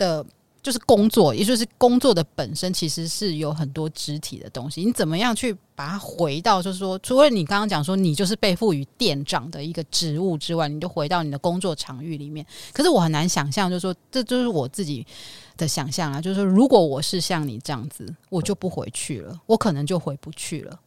[0.00, 0.24] 的，
[0.62, 4.82] 就是工作，也就是工作的本身，其实是有很多肢体的东西。
[4.82, 12.44] 你怎么样去把它回到，就是说，除了你刚刚讲说你就是被赋予店长的一个职务之外，你就回到你的工作场域里面。
[12.72, 15.06] 可是我很难想象，就是说，这就是我自己
[15.56, 20.80] 的想象啊，就是说，如果我是像你这样子，我就不回去了，我可能就回不去了。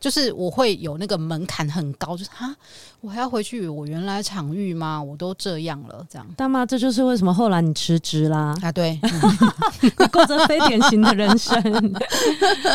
[0.00, 2.52] 就是我会有那个门槛很高，就是哈，
[3.00, 5.00] 我还要回去我原来场域吗？
[5.00, 8.72] 我都这样了，这样大妈，这就是为什么后来你辞职啦啊？
[8.72, 8.98] 对，
[9.82, 11.54] 你过着非典型的人生。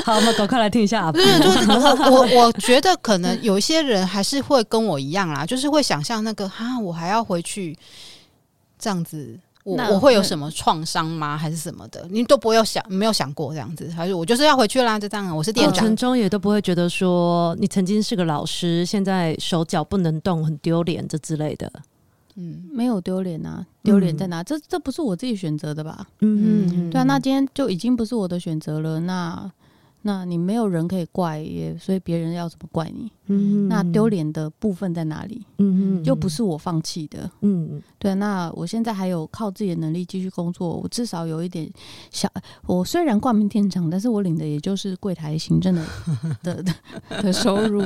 [0.06, 1.20] 好，我们赶快来听一下就
[1.52, 7.78] 是我 我我觉得可能有一些人还是会跟我一样啦，就是会想象那个哈，我还要回去
[8.78, 9.40] 这样子。
[9.66, 11.36] 我我会有什么创伤吗？
[11.36, 12.08] 还是什么的？
[12.12, 15.00] 你都不会有想，没有想过这样子，还是我就是要回去啦？
[15.00, 15.74] 就这样，我是店长。
[15.74, 21.72] 过程中也都不会觉得说你曾经是个老师，现在手脚不能动，很丢脸这之类的。
[22.36, 24.44] 嗯，没有丢脸啊，丢脸在哪？
[24.44, 26.06] 嗯、这这不是我自己选择的吧？
[26.20, 29.00] 嗯嗯，对啊，那今天就已经不是我的选择了。
[29.00, 29.52] 那。
[30.08, 33.12] 那你没有人可以怪，也所以别人要怎么怪你？
[33.26, 35.44] 嗯，那丢脸的部分在哪里？
[35.58, 37.28] 嗯嗯，又不是我放弃的。
[37.42, 38.14] 嗯，对。
[38.14, 41.68] 那我现在还有靠自己的能力继续工作，我至少有一点
[42.12, 42.32] 小。
[42.68, 45.84] 我虽然挂名店长，但是我领的也就是柜台行政的
[46.44, 46.74] 的的，
[47.24, 47.82] 的收入。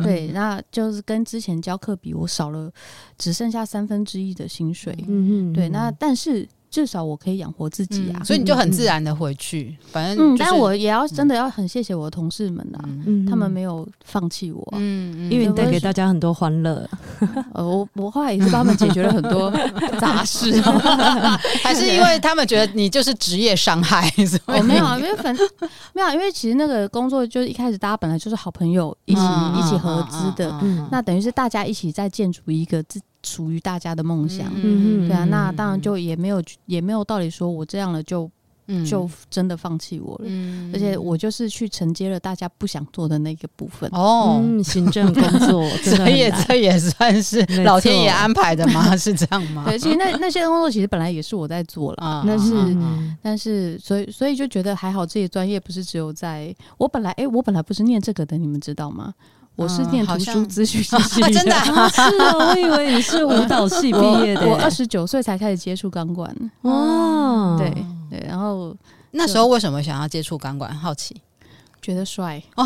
[0.00, 2.70] 对，那就是跟之前教课比，我少了
[3.18, 4.96] 只剩下三分之一的薪水。
[5.08, 5.68] 嗯嗯，对。
[5.70, 6.48] 那但是。
[6.74, 9.76] 至少我可以养活自己啊，所以你就很自然的回去。
[9.92, 12.82] 反正，但我也要真的要很谢谢我的同事们啊，
[13.30, 16.84] 他们没有放弃我，嗯，因为你带给大家很多欢乐。
[17.54, 19.52] 呃，我我后来也是帮他们解决了很多
[20.00, 20.60] 杂事，
[21.62, 24.12] 还是因为他们觉得你就是职业伤害？
[24.46, 25.48] 我没有啊，因为反正
[25.92, 30.52] 没有，因为其实那个工作就是一开始大家本来就是好朋友，一起一起合资的，
[30.90, 33.00] 那等于是大家一起在建筑一个自。
[33.24, 38.30] 属于大家的梦想，嗯，对啊，那当然就也没有也没有道理说我这样了就。
[38.66, 43.86] 嗯，就真的放弃我了，嗯，而且我就是去承接了大家不想做的那个部分。
[43.92, 48.96] 哦，行政工作， 所以这也算是老天爷安排的吗？
[48.96, 49.64] 是这样吗？
[49.68, 52.76] 对，其实那那些工作其实本来也是我在做了，但是
[53.20, 59.12] 但是所以所以就觉得还好，这些专业不是只有在我本来哎，我本来不是念这个的，你们知道吗？
[59.56, 61.54] 我是念图书资讯 系的，真的
[61.90, 67.72] 是哦，我以为你是舞蹈系毕业的，我二十九岁才开始接触钢管，哦，对。
[68.10, 68.76] 对，然后
[69.12, 70.72] 那时候为什么想要接触钢管？
[70.76, 71.16] 好奇，
[71.80, 72.64] 觉得帅哦，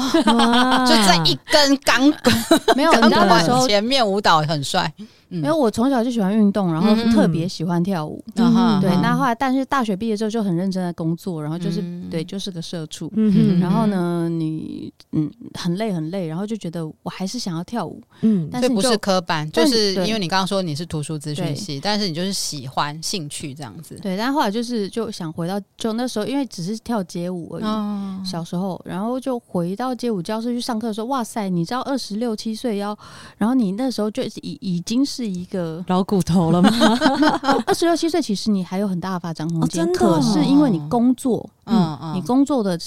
[0.86, 2.36] 就在一根钢管，
[2.76, 4.92] 没有，钢管前面舞蹈很帅。
[5.30, 8.24] 因为我从小就喜欢运动，然后特别喜欢跳舞。
[8.34, 13.12] 对，那后来但是大学毕业之后就很认真的工作，然后就是对，就是个社畜。
[13.60, 18.00] 然后呢，你嗯很累很累，然后就觉得我还是想要跳舞。
[18.22, 23.98] 嗯，但是不是科班，就是因为你刚刚说你是图书资讯系，但是你就是喜欢兴趣这样子。
[24.02, 32.98] 对，但后来就是就想回到就那时候，因为只是跳街舞而已，小时候，然后就回到街舞教室去上课，的时候哇塞，你知道二十六七岁要，
[33.36, 35.17] 然后你那时候就已已经是。
[35.18, 36.70] 是一个老骨头了吗？
[37.66, 39.84] 二十六七岁，其实你还有很大的发展空间。
[39.92, 42.78] 可是因为你工作，嗯，你工作的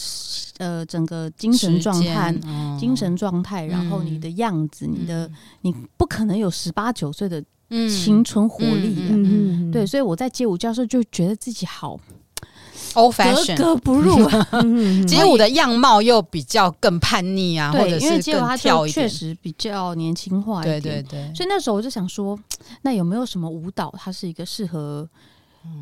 [0.58, 2.34] 呃整个精神状态、
[2.80, 7.44] 精神状态，然后你的样子，你的你不可能有十八九岁的
[7.90, 8.96] 青春活力。
[9.10, 12.00] 嗯，对，所以我在街舞教室就觉得自己好。
[12.96, 14.30] ，old fashion，格格不入。
[15.08, 20.82] 街舞的样貌又比较更叛逆啊，对，或者为街舞它就跳一确实比较年轻化一点。
[20.82, 22.38] 对对对，所以那时候我就想说，
[22.82, 25.08] 那有没有什么舞蹈，它是一个适合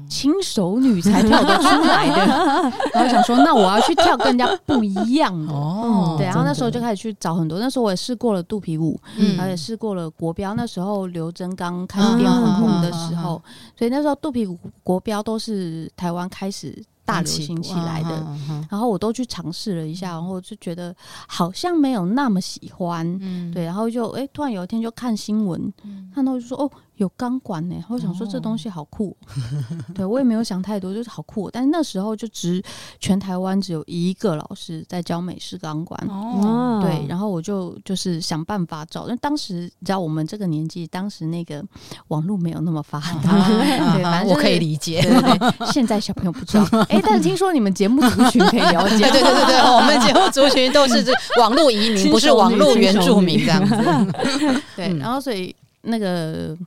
[0.09, 2.25] 轻熟女才跳得出来的？
[2.93, 5.53] 然后想说，那我要去跳跟人家不一样的。
[5.53, 7.59] 哦，对，然后那时候就开始去找很多。
[7.59, 10.53] 那时候我也试过了肚皮舞，嗯然后也试过了国标。
[10.53, 13.41] 那时候刘真刚开始变很红的时候，
[13.77, 16.77] 所以那时候肚皮舞、国标都是台湾开始
[17.09, 18.37] 大流行起来的。
[18.69, 20.95] 然后我都去尝试了一下，然后就觉得
[21.27, 23.05] 好像没有那么喜欢。
[23.21, 25.73] 嗯，对，然后就哎，突然有一天就看新闻，
[26.13, 26.69] 看到就说哦。
[26.99, 29.15] 有钢管呢，我想说这东西好酷，
[29.95, 31.49] 对我也没有想太多，就是好酷。
[31.49, 32.61] 但是那时候就只
[32.99, 39.07] 全台湾只有一个老师在教美式钢管，哦，对，然后我就就是想办法找。
[39.07, 41.63] 但当时你知道我们这个年纪，当时那个
[42.09, 45.01] 网络没有那么发达， 对，反正我可以理解。
[45.01, 53.75] 对对对，现在小朋友不知道，哎，但是听说你们节目族群可以了解， 对对对对对，我们节目族群都是这网络移民，不是网络原住民这样子。
[54.75, 56.57] 对，然后所以那个。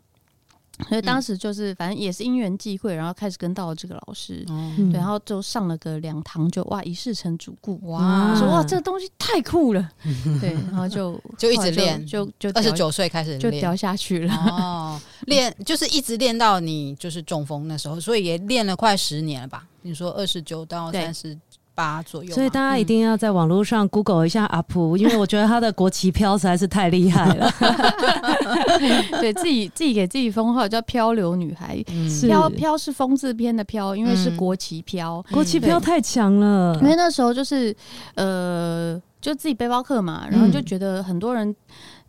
[0.89, 9.91] 所以当时就是，反正也是因缘际会，然后开始跟到了这个老师，嗯、对，然后就上了个两堂，就哇一试成主顾，哇，说哇这个东西太酷了，
[10.41, 19.67] 对，然后就 就一直练，就就二十九岁开始就掉下去了，哦，练就是一直练到你就是中风那时候，所以也练了快十年了吧？
[19.83, 21.39] 你说二十九到三十。
[21.75, 27.51] 八左右，所以大家一定要在网络上 Google 一下阿普，因为我觉得他的国旗飘实在是太厉害了。
[29.21, 31.83] 对自己自己给自己封号叫漂流女孩，
[32.27, 36.79] 飘飘是风字边的飘，因为是国旗飘，国旗飘太强了。
[36.83, 37.75] 因为那时候就是
[38.15, 41.55] 呃，就自己背包客嘛，然后就觉得很多人。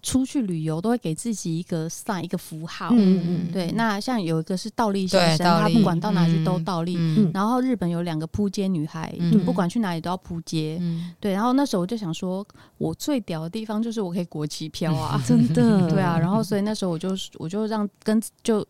[0.04, 3.72] 出去旅游都会给自己一个 sign 一个符号，嗯嗯，对。
[3.72, 6.96] 那像有一个是倒立先生，他不管到哪去都倒立。
[7.34, 10.80] 然后日本有两个扑街女孩，不管去哪里都要扑街。
[11.20, 11.32] 对。
[11.32, 12.46] 然后那时候我就想说，
[12.78, 15.88] 我最屌的地方就是我可以国旗飘啊，真的。
[15.90, 16.20] 对啊。
[16.20, 18.64] 然后所以那时候我就我就让跟就。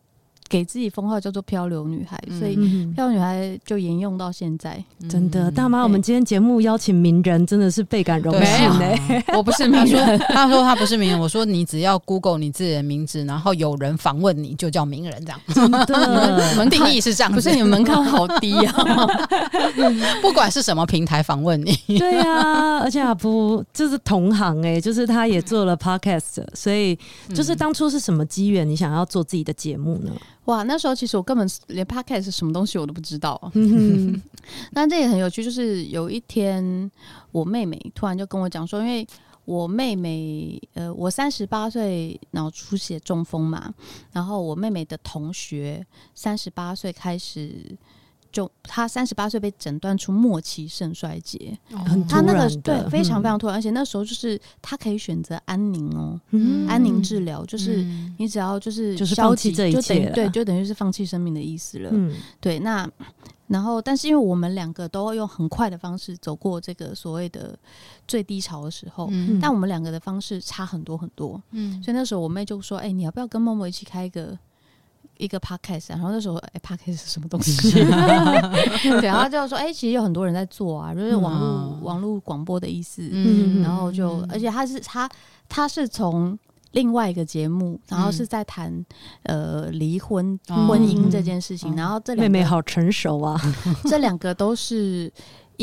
[0.54, 2.56] 给自己封号叫做漂流女孩，所以
[2.94, 4.80] 漂流女孩就沿用到现在。
[5.10, 8.86] 真的，大妈，我们今天节目邀请名人，真的是倍感荣幸呢。
[9.36, 15.42] 我不是名人，他说他不是名人，我说你只要 Google 你自己的名字，然后有人访问你就叫名人，这样。
[15.56, 19.08] 真的， 你们定义是这样，不是你们门槛好低啊？
[20.22, 26.96] 不管是什么平台访问你，对啊，而且阿璞就是同行哎，就是他也做了 Podcast，所以
[27.34, 30.12] 就是当初是什么机缘，你想要做自己的节目呢？
[30.46, 33.40] 哇，那时候其实我根本连 podcast 是什么东西我都不知道。
[33.54, 34.22] 嗯哼，
[34.74, 36.92] 但这也很有趣，就是有一天
[37.32, 39.08] 我妹妹突然就跟我讲说，因为
[39.46, 43.74] 我妹妹呃，我三十八岁脑出血中风嘛，
[44.12, 47.78] 然后我妹妹的同学三十八岁开始。
[48.34, 51.56] 就他三十八岁被诊断出末期肾衰竭，
[52.10, 57.86] 他那个对非常非常突然，嗯、而且那时候就是他可以选择安宁哦，嗯、安宁治疗就是
[58.17, 61.91] 你只要就是就是放弃这一切，对，就等于是放弃生命的意思了。
[61.93, 62.89] 嗯、对，那
[63.46, 67.56] 然后但是因为我们两个都用很快的方式走过这个所谓的
[68.08, 74.36] 最低潮的时候，嗯、但我们两个的方式差很多很多，嗯，所以那时候我妹就说：“哎、欸，你要不要跟默默一起开一个？”
[75.17, 77.71] 一个 podcast，然后那时候，哎、欸、，podcast 是什么东西？
[78.99, 83.02] 对，然后就说，哎、欸，其实有很多人在做啊，就是网络、嗯、网络广播的意思。
[83.12, 85.10] 嗯，然后就，而且他是他
[85.47, 86.38] 他是从
[86.71, 88.86] 另外一个节目，然后是在谈
[89.23, 91.73] 呃离婚、嗯、婚姻这件事情。
[91.73, 93.39] 嗯、然后这两个妹妹好成熟啊，
[93.86, 95.12] 这两个都是。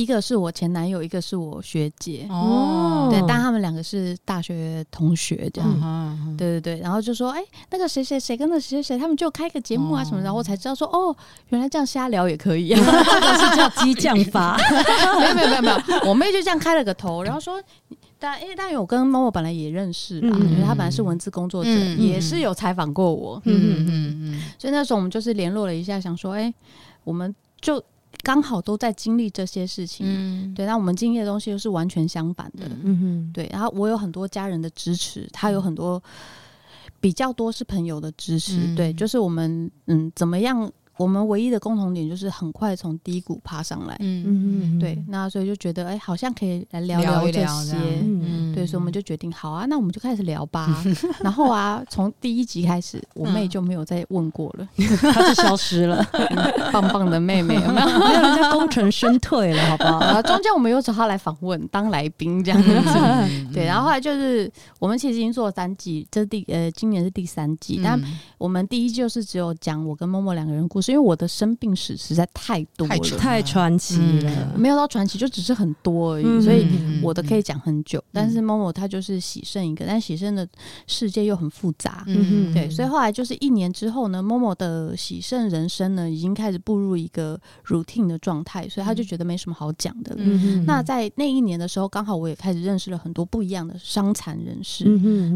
[0.00, 2.26] 一个是我前男友，一个是我学姐。
[2.30, 11.14] 哦，对，但他们两个是大学同学这样，嗯、对对对，然后就说，哎、欸，那个谁谁谁跟那谁谁谁，他们就开个节目啊什么，然后我才知道说，哦，
[11.50, 14.56] 原来这样瞎聊也可以，啊， 这个是叫激将法，
[15.20, 17.62] 没有没有没有没有，我妹就这样开了个头，然后说，
[18.18, 26.54] 但因为但有跟猫猫本来也认识嘛，嗯、因为他本来是文字工作者，嗯、也是有采访过我，嗯嗯嗯嗯，所以那时候我们就是联络了一下，想说，哎、欸，
[27.04, 27.82] 我们就。
[28.22, 32.98] 刚好都在经历这些事情，嗯、对，那我们经历的东西又是完全相反的，嗯。
[33.00, 33.48] 哼，对。
[33.52, 36.02] 然后我有很多家人的支持，他有很多
[37.00, 40.70] 比较多是朋友的支持，嗯、对，就是我们嗯怎么样。
[41.00, 50.84] 我们唯一的共同点就是很快从低谷爬上来，嗯嗯嗯，对，那所以就觉得哎，好像可以来聊聊这些，嗯，对，所以我们就决定好啊，那我们就开始聊吧。
[51.22, 54.68] 然后啊，从第一集开始，我妹就没有再问过了，
[55.10, 56.04] 她就消失了，
[56.70, 57.86] 棒棒的妹妹，有没有？
[57.98, 60.00] 没有人家功成身退了，好不好？
[60.00, 62.68] 然后中间我们又找她来访问当来宾这样子，
[63.54, 67.98] 对，然后后来就是我们其实已经做了三季，这是第呃今年是第三季，但
[68.36, 70.89] 我们第一季就是只有讲我跟默默两个人故事。
[70.91, 76.66] 是因为我的生病史实在太多了，太传奇了，没有到传奇，就只是很多而已，所以
[77.03, 78.03] 我的可以讲很久。
[78.12, 80.47] 但是 Momo 他就是喜胜一个，但喜胜的
[80.86, 90.24] 世界又很复杂，嗯对，所以后来就是一年之后呢，Momo 的喜胜人生呢，已经开始步入一个 routine 的状态，所以他就觉得没什么好讲的了。
[90.66, 94.84] 那在那一年的时候，刚好我也开始认识了很多不一样的伤残人士，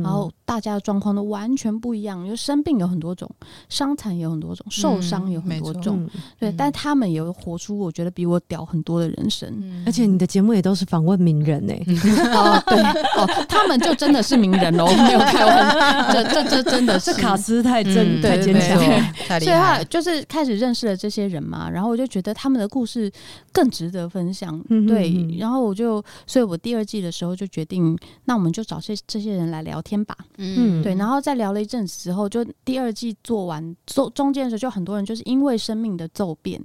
[0.03, 3.31] 然后大家的状况都完全不一样，因为生病有很多种，
[3.69, 11.75] 伤残有很多种，受伤有很多种，对，但他们也会活出我觉得比我屌很多的人生，而且你的节目也都是访问名人呢。
[12.35, 12.81] 哦，对
[13.17, 18.79] 哦，他们就真的是名人哦，没有开玩笑，这这这真的是卡斯太真太坚强，
[19.41, 23.11] 所以他就是开始认识了这些人嘛，然后我就觉得他们的故事
[23.53, 36.63] 更值得分享，对，然后我就，所以我第二季的时候就决定，那我们就找这这些人来聊天吧，嗯，对，然后在聊了一阵子之后，就第二季做完中中间的时候，就很多人就是因为生命的骤变，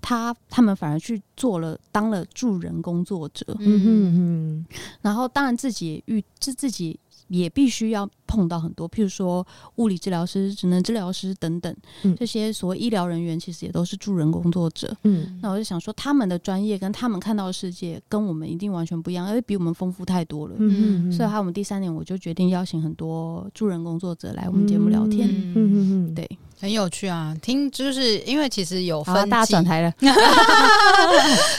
[0.00, 4.66] 他他们反而去做了当了助人工作者，嗯嗯嗯，
[5.02, 6.98] 然后当然自己也遇自自己。
[7.28, 9.46] 也必须要碰到很多，譬如说
[9.76, 14.96] 物理治疗师、职能治疗师等等，嗯、这些所谓医疗人员，其实也都是助人工作者。
[15.02, 20.54] 嗯，那我就想说，他们的专业跟他们看到的世界，跟我们一定完全不一样，而且比我们丰富太多了。
[20.58, 25.28] 嗯，所以，还有我们第三年，我就决定邀请很多助人工作者来我们节目聊天。
[25.28, 26.26] 嗯嗯嗯，对。
[26.60, 29.92] 很有趣啊，听就是因为其实有分、啊、大家转台了，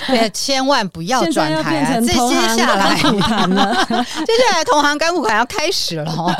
[0.08, 1.96] 对，千万不要转台啊！
[2.02, 6.36] 这接下来了，接下来同行甘苦谈要开始了，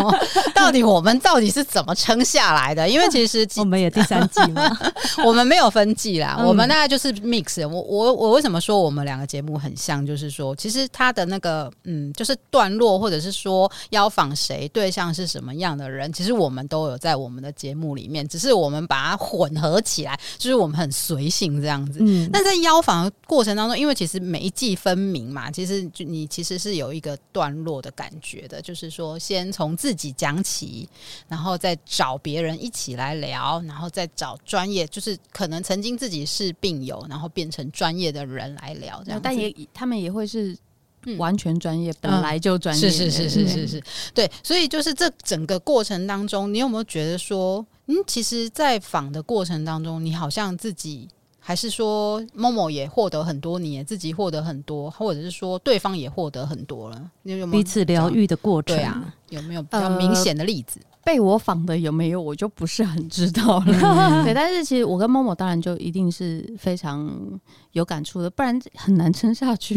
[0.54, 2.88] 到底我们到底是怎么撑下来的？
[2.88, 4.78] 因为其实 我们也第三季嘛，
[5.24, 7.66] 我们没有分季啦，嗯、我们大概就是 mix。
[7.66, 10.06] 我我我为什么说我们两个节目很像？
[10.06, 18.49] 就是说，其实他的那个嗯，就是段落或者是说邀访谁对象是什么样的人，其实我们都有在我们的节目里面，只是。
[18.50, 22.00] 是我们把它混合起来，就是我们很随性这样子。
[22.02, 30.90] 嗯，但在邀访的过程当中，因为其实每一季分明嘛，其实就你其实是有一个段落的感觉的，就是说先从自己讲起，
[31.28, 39.20] 然后再找别人一起来聊，然后再找专业，就是可能曾经自己是病友，然后变成专业的人来聊这样。
[39.22, 40.58] 但也他们也会是。
[41.18, 43.84] 完全专业，本来就专业，是是是是是是，
[44.14, 51.08] 对，所以就是这整个过程当中，你有没有觉得说，嗯，其实，在访的过程当中，你好像自己，
[51.40, 58.78] 还是说 Momo 也获得很多，你也自己获得很多，或者是说对方也获得很多了，你有没有彼此疗愈的过程？
[58.78, 60.80] 对啊，有没有比较明显的例子？
[61.04, 63.66] 被我访的有没有，我就不是很知道了。
[64.24, 67.10] 对，但是其实我跟 Momo 当然就一定是非常
[67.72, 69.74] 有感触的，不然很难撑下去。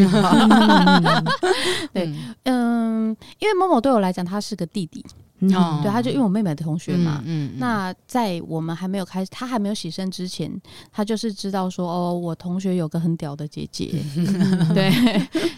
[1.94, 5.02] 对，嗯，因为 Momo 对我来讲，他是个弟弟。
[5.42, 10.50] 嗯，对，他就因为我妹妹的同学嘛，嗯，嗯，那在我们还没有开始，他还没有洗身之前，
[10.92, 13.90] 他就是知道说，哦，我同学有个很屌的姐姐，
[14.72, 14.92] 对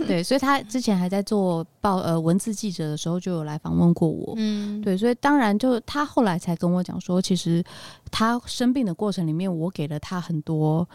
[0.07, 7.62] 对，所以他之前还在做报呃文字记者的时候，就有来访问过我，嗯，对，所以当然就他后来才跟我讲说，其实
[8.11, 10.89] 他生病的过程里面，我给了他很多。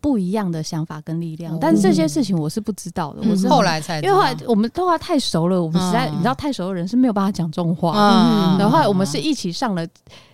[0.00, 3.20] 不一样的想法跟力量，但是这些事情我是不知道的。
[3.28, 8.56] 我是后来才，因为后来我们都话太熟了，我们实在你知道太熟的人是没有办法讲这种话。
[8.58, 9.86] 然后我们是一起上了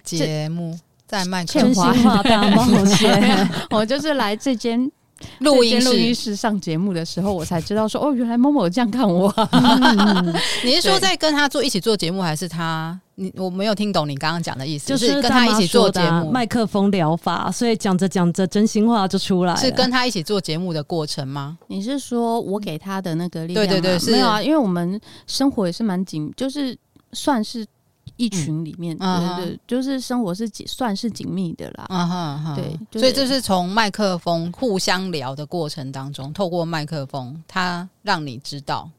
[0.03, 3.49] 节目，在麦克华大冒险。
[3.71, 4.79] 我就是来这间
[5.39, 9.33] 录音录音室上节目的时候，我才知道说哦，原来 Momo 这样看我。
[10.63, 13.01] 你是说在跟他做一起做节目，还是他？
[13.17, 19.61] 你我没有听懂你刚刚讲的意思，就是跟他一起做节目，麦克风疗法，所以讲着讲着真心话就出来了。
[19.61, 21.57] 是跟他一起做节目的过程吗？
[21.69, 23.67] 你是说我给他的那个力量？
[23.67, 26.77] 对对对，没有啊，因为我们生活也是蛮紧，就是
[27.13, 27.65] 算是
[28.17, 31.87] 一群里面，嗯、对对，就是生活是紧，算是紧密的啦。
[31.89, 38.91] 嗯哼哼，对，所以这是从麦克风互相聊的过程当中，透过麦克风，他让你知道，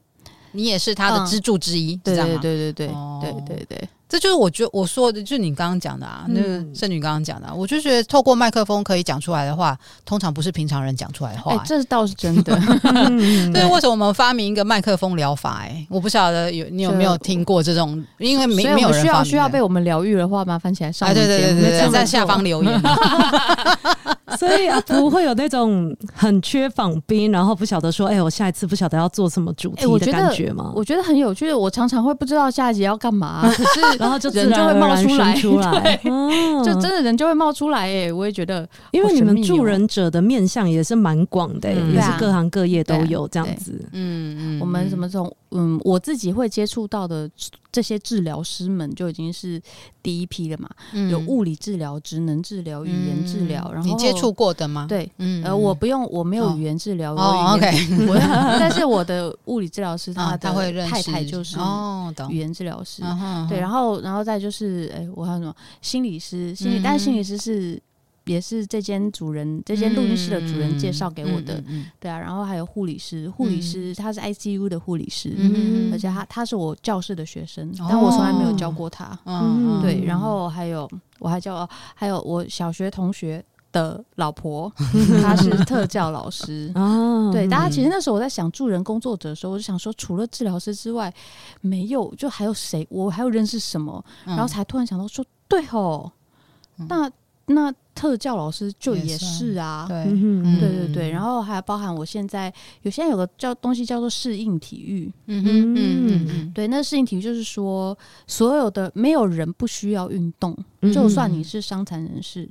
[0.53, 2.87] 你也是他的支柱之一，对对对对对
[3.19, 3.89] 对对对。
[4.15, 11.53] 这就是我觉得我说的，就是你刚刚讲的啊，那个圣女刚刚讲的，啊我就觉得透过麦克风可以讲出来的话，通常不是平常人讲出来的话。
[11.53, 12.57] 哎，这倒是真的。
[13.51, 15.63] 对，为什么我们发明一个麦克风疗法？
[15.63, 21.13] 哎，我不晓得有你有没有听过这种，因为没没有人需要需要被我们疗愈的话，麻烦起来上。
[21.13, 22.81] 对对对对，在下方留言。
[24.37, 30.71] 所以啊不会有那种很缺访宾，然后不晓得说，哎，我下一次不晓得要做什么主题的感觉吗？
[30.75, 33.95] 我觉得很有趣，我常常会不知道下一集要干嘛，可是。
[33.97, 35.99] 然后就人就会冒出来，出来，
[36.63, 38.11] 就真的人就会冒出来哎！
[38.11, 43.71] 我也觉得， 因为你们助人者的面向也是蛮广的，也是各行各业都有这样子。
[43.93, 47.29] 嗯嗯，我们什么从嗯，我自己会接触到的
[47.71, 49.61] 这些治疗师们就已经是
[50.03, 50.69] 第一批了嘛。
[50.93, 54.85] 嗯、有物理治疗、职能治疗、语言治疗，然后你接触过的吗？
[54.87, 57.71] 对，嗯，呃，我不用，我没有语言治疗，哦，OK，
[58.59, 63.01] 但是我的物理治疗师他他会太太就是哦，语言治疗师，
[63.49, 67.81] 对，然后然后再就是，哎，我还有什么心理师，心理，但是心理师是。
[68.25, 71.63] 也是这间主人，这间录音室的主人介绍给我的，
[71.99, 84.73] 对啊，然后还有护理师，护理师他是 ICU 的护理师，嗯、而且他他是我教室的学生，哦、但我从来没有教过他，嗯、对，然后还有我还教，还有我小学同学的老婆，
[85.21, 91.13] 她是特教老师，哦、 对，大家其实那时候我在想助人工作者的时候，我就想说，除了治疗师之外，
[91.61, 92.87] 没有，就还有谁？
[92.89, 94.03] 我还有认识什么？
[94.25, 96.11] 然后才突然想到说，对哦，
[96.89, 97.07] 那
[97.45, 97.71] 那。
[97.95, 100.03] 特教老师就也是啊，对，
[100.59, 106.25] 对对对，然后还包含我现在有现在有个叫东西叫做适应体育，嗯嗯。
[106.27, 110.55] 嗯，对，那适应体育就是说，所有的没有人不需要运动，
[110.93, 112.49] 就算你是伤残人士，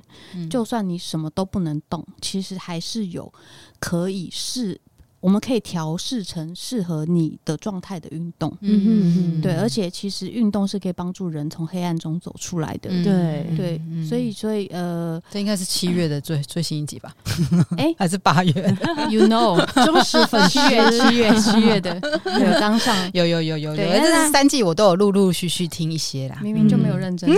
[0.51, 3.33] 就算你什么都不能动，其实还是有
[3.79, 4.81] 可以是。
[5.25, 13.47] 我们可以调试成适合你的状态的运动，嗯嗯对，而且其实运动是可以帮助人从黑暗中走出来的，对。
[13.57, 17.15] 对，所以所以呃，这应该是七月的最最新一集吧？
[17.79, 18.53] 哎， 还是八月？
[19.09, 21.95] You know， 忠实粉丝，七月七月七月的。
[22.25, 27.35] 有当上，有有有有有，这是三季我都有陆陆续续听一些啦，明明就没有认真，你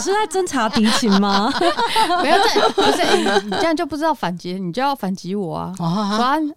[0.00, 1.52] 是在侦查敌情吗？
[2.20, 2.36] 没有，
[2.74, 5.72] 不是你这样就不知道反击，你就要反击我啊，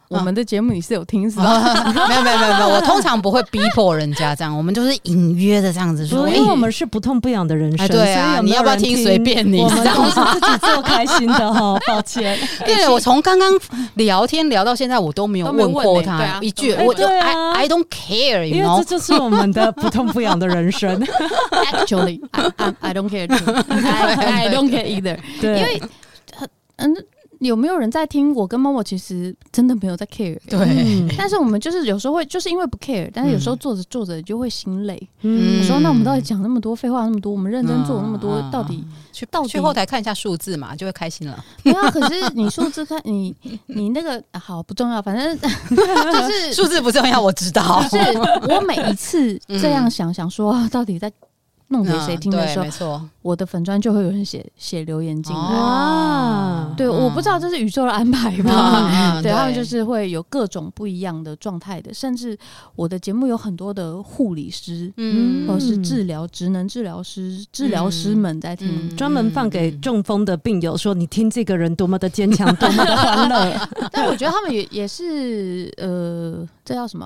[0.09, 1.83] 我们的节目你是有听是吧？
[2.07, 12.37] 没有没有没有没有，我通常不会逼迫人家这样，我们就是隐约的这样子说，因为我们是不痛不痒的人生，对啊，你要不要听随便你，我们都是自己做开心的哈， 抱歉。
[12.65, 13.53] 对，我从刚刚
[13.95, 20.97] 聊天聊到现在，我都没有问过他一句，我就 I I don't care，因为这就是我们的不痛不痒的人生。
[21.71, 23.27] Actually, I I don't care.
[23.27, 25.17] I don't care either。
[25.41, 25.81] 对，因为
[26.77, 26.95] 嗯。
[27.39, 28.33] 有没有人在听？
[28.33, 31.15] 我跟 Momo 其实真的没有在 care，对。
[31.17, 35.09] 但是我们就是有时候会，就是因为不 care，但是有时候做着做着就会心累。
[35.21, 41.43] 嗯，说那我们到底讲那么多废话那么多，我们认真做那么多，到底去到去后台看一下数字嘛，就会开心了。
[41.63, 43.35] 对啊，可是你数字看你
[43.67, 47.83] 你那个好不重要，反正 就是数字不重要，我知道。
[47.91, 48.17] 就是
[48.49, 51.11] 我每一次这样想想说，到底在。
[51.69, 55.41] 弄给谁听的时候，没错，我的粉砖就会有人写写留言进来。
[55.41, 59.19] 啊，对，我不知道这是宇宙的安排吧？
[59.21, 62.37] 对，他们就是会有各种不一样的状态的，甚至
[62.75, 73.67] 我的节目有很多的护理师，嗯，或者是治疗职能治疗师、治疗师们在听，专门放给中风的病友说：“你听这个人多么的坚强，多么的欢乐。
[73.91, 77.05] ”但我觉得他们也也是，呃，这叫什么？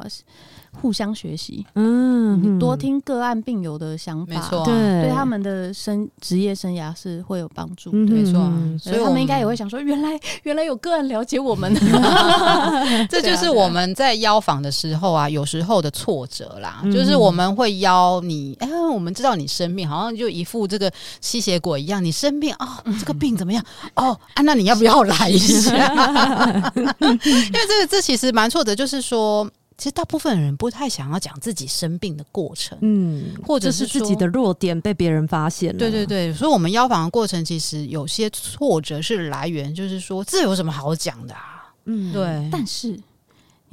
[0.79, 8.33] 互相学习，嗯，多听个案病友的想法，没错，对，对他们的生职业生涯是会有帮助，没错，
[8.79, 11.73] 所以他们应该也会想说，原来原来有个人了解我们，
[13.09, 20.91] 这就是我们在邀访的时候啊，有时候的挫折啦，就是我们会邀你，哎，我们知道你生病，好像就一副这个
[21.21, 22.67] 吸血鬼一样，你生病哦，
[22.99, 23.63] 这个病怎么样？
[23.95, 25.71] 哦，啊，那你要不要来一下？
[26.75, 29.49] 因为这个这其实蛮挫折，就是说。
[29.81, 35.79] 其实大部分人不太想要讲自己生病的过程，嗯，或者是，是自己的弱点被别人发现了。
[35.79, 41.73] 对对对，所以，我们邀访的过程其实有些挫折是来源，就是说这有什么好讲的啊？
[41.85, 42.95] 嗯，对，但是。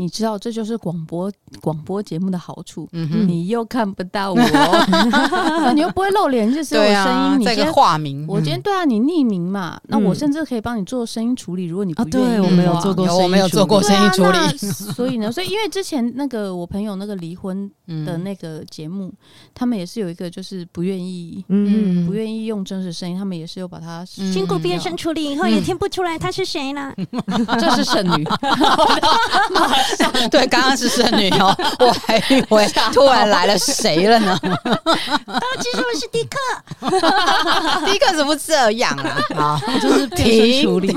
[0.00, 1.30] 你知道这就是广播
[1.60, 4.40] 广播节目的好处，你又看不到我，
[5.74, 14.56] 你又不会露脸，就是我声音，你这个化名，我今天对啊，你匿名嘛，那我甚至可以帮你做声音处理，如果你不愿意，我没有做过，我没有做过声音处理，
[14.94, 17.68] 所以呢，所以因为之前那个我朋友那个离婚
[18.06, 19.12] 的那个节目，
[19.52, 26.94] 他们也是有一个就是不愿意，嗯，不愿意用真实声音，他们也是有把它经过变声处理以后，也听不出来他是谁了，
[27.58, 28.24] 这是剩女。
[30.30, 34.38] 对，刚刚是剩女哦，我还以为突然来了谁了呢？
[34.44, 36.38] 哦，其实我是迪克，
[37.86, 39.22] 迪克怎么这样啊？
[39.36, 40.92] 啊，就是变声处理。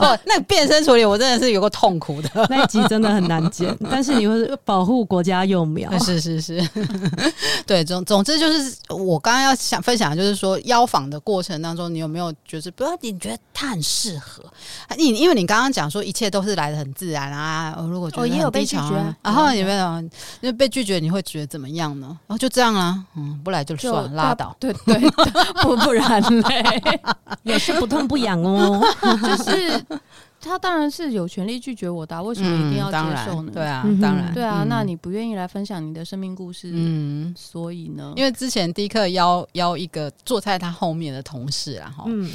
[0.00, 5.90] 哦，那变身处理我真的是有个痛苦的，那一集真的很难剪，但是你会保护国家幼苗。
[5.98, 6.68] 是是是，
[7.66, 14.44] 对，总总之就是我刚刚要想分享的就是说邀访的过程当中，你有没有就是不要你觉得他很适合
[14.96, 15.14] 你？
[15.14, 18.28] 因为你刚刚讲说一切都是来的很自然啊，如果觉得。
[18.28, 20.00] 也有被拒绝，然后有没有？
[20.40, 22.06] 因为被拒绝，你会觉得怎么样呢？
[22.26, 24.54] 然后就这样啊，嗯，不来就算了，拉倒。
[24.58, 24.98] 对对，
[25.62, 26.82] 不不然嘞，
[27.44, 28.82] 也是不痛不痒哦。
[29.22, 29.84] 就是
[30.40, 33.52] 他当然是有权利拒绝我的，为什么一定要接受呢？
[33.54, 34.64] 对啊，当然，对啊。
[34.68, 38.12] 那你不愿意来分享你的生命故事，嗯，所以呢？
[38.16, 42.30] 因为之前迪克邀邀一个坐在他后面的同事，然后，嗯，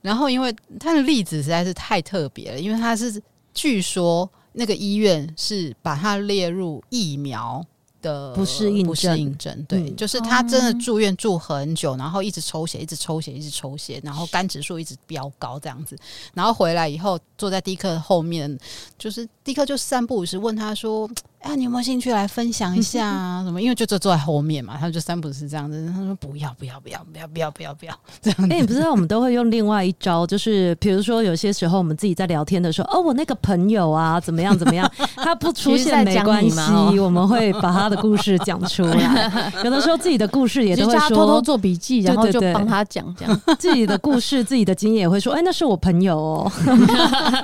[0.00, 3.22] 然后因为他的例子实在是太特别了，因为他是
[3.54, 7.64] 据说那个医院是把它列入疫苗。
[8.02, 15.96] 的不适应症，不适应症，对，嗯、就是他真的住院住很久，然后一直抽血，一直抽血，一直抽血，然后肝指数一直飙高这样子，
[16.34, 18.58] 然后回来以后坐在迪克后面，
[18.98, 21.08] 就是迪克就三不五时问他说。
[21.42, 23.42] 哎、啊，你有没有兴趣来分享一下啊？
[23.44, 23.60] 什么？
[23.60, 25.92] 因为就坐坐在后面嘛，他就三不是这样子。
[25.92, 28.46] 他说不要，不要，不要，不要，不要，不要，不要这样子。
[28.46, 34.88] 哎、欸，你不知道我们都会用另外一招，就是比如说有些时候我们自己在聊天的时候，哦，我那个朋友啊，怎么样怎么样，
[35.18, 39.52] 他不出现没关系，我们会把他的故事讲出来。
[39.64, 46.52] 有的时候自己的故事也都会说，偷偷做笔记，然后就帮他讲这样自己的故事、自己的经验，也会说，哎、欸，那是我朋友哦，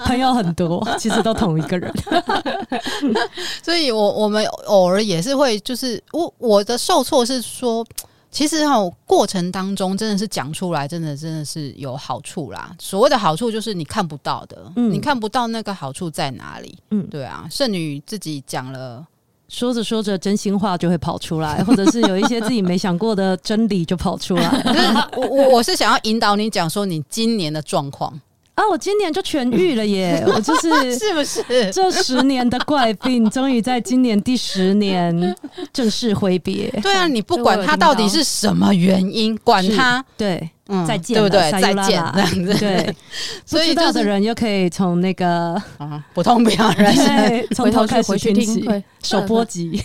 [0.06, 1.87] 朋友很多，其实都同一个人，
[3.62, 3.88] 所以。
[3.90, 7.84] 我我们偶尔也是会，就是我我的受挫是说，
[8.30, 8.74] 其实哈
[9.06, 12.70] 过程当中真的是讲出来，真的真的是有好处啦。
[12.78, 17.46] 所谓的好处就是你看不到的，嗯，你看不到那个好处在哪里，嗯，对啊。
[17.50, 19.06] 剩女自己讲了，
[19.48, 24.62] 说着说着真心话就会跑出来，或者是有一些自己没想过的真理就跑出来。
[25.16, 28.20] 我我我是想要引导你讲说你今年的状况。
[28.58, 28.68] 啊！
[28.68, 30.20] 我今年就痊愈了耶！
[30.26, 35.36] 我就是是不是这十年的怪病， 终于在今年第十年
[35.72, 36.68] 正式挥别。
[36.82, 41.52] 对啊，你不管它到底是什么原因，管它，对，嗯，再见，对不对？
[41.52, 42.12] 再见，这样
[42.44, 42.96] 子，对。
[43.46, 48.68] 所以，到的人又可以从那个啊，普通不要人，从头开始听起，
[49.04, 49.80] 首播集。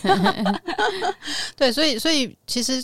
[1.56, 2.84] 对，所以，所以，其实，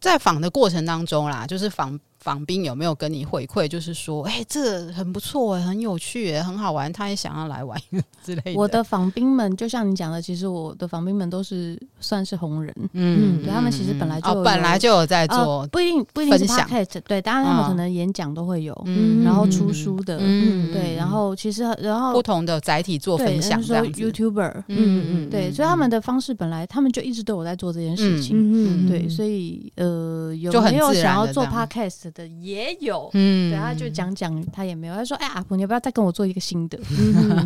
[0.00, 1.96] 在访的过程当中啦，就是访。
[2.20, 3.68] 访宾有没有跟你回馈？
[3.68, 7.80] 就是说，哎、欸，这个很不错，哎，很有趣，哎，很好玩，他也想要来玩
[8.24, 8.54] 之类的。
[8.54, 32.07] 我的访宾们，就像你讲的，其实我的访宾们都是算是红人，嗯，对他们其实本来就、哦、本来就有在做、呃，不一定不一定是 podcast，对，当然他们可能演讲都会有，嗯，然后出书的，嗯，对，然后其实然后不同的载体做分享，说 YouTuber，嗯嗯，对，所以他们的方式本来他们就一直都有在做这件事情，嗯嗯，对，所以呃，有没有想要做 podcast？
[32.12, 36.78] 的也有，嗯，对，他就讲讲，他也没有，他说：“哎、欸，阿婆，你要不要再跟我做一个新的？”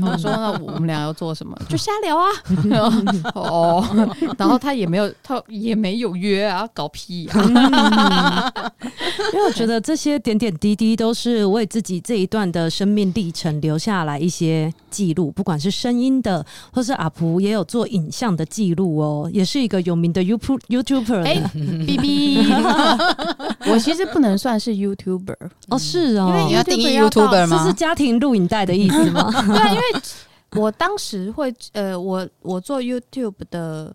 [0.02, 1.56] 我说：“那我们俩要做什么？
[1.68, 2.28] 就瞎聊啊。
[3.34, 3.84] ”哦，
[4.38, 7.42] 然后他也没有，他也没有约啊，搞屁啊！
[9.32, 21.24] 因为我觉得这些点点滴滴都是为自己这一段的生命历程留下来一些记录，不管是声音的，或是阿婆也有做影像的记录哦，也是一个有名的 YouTube YouTuber。
[21.24, 21.42] 哎，
[21.84, 22.52] B B，
[23.68, 24.52] 我其实不能算。
[24.62, 25.34] 是 YouTuber
[25.70, 27.58] 哦，是哦，因为你要定义 YouTuber 吗？
[27.58, 29.28] 这是家庭录影带的意思吗？
[29.32, 29.82] 对 啊，因为
[30.60, 33.92] 我当时会呃，我我做 YouTube 的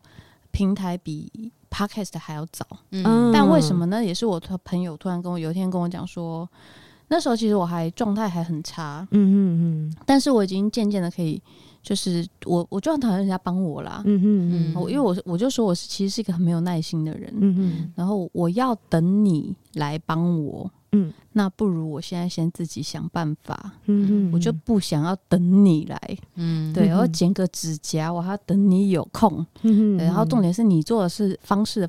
[0.51, 1.31] 平台比
[1.69, 4.03] Podcast 还要早，嗯，但为什么呢？
[4.03, 6.49] 也是我的朋友突然跟我有一天跟我讲说，
[7.09, 11.41] 那时候其实我还状态还很差，嗯嗯嗯，但是我已经渐渐的可以。
[11.83, 14.01] 就是我，我就很讨厌人家帮我啦。
[14.03, 17.33] 嗯哼嗯嗯，因为我我就说我是其实是一个很没有耐心的人。
[17.39, 20.69] 嗯嗯，然后我要等你来帮我。
[20.93, 23.71] 嗯，那不如我现在先自己想办法。
[23.85, 26.17] 嗯，我就不想要等你来。
[26.35, 29.45] 嗯，对，然后剪个指甲，我还要等你有空。
[29.63, 31.87] 嗯，然后重点是你做的是方式，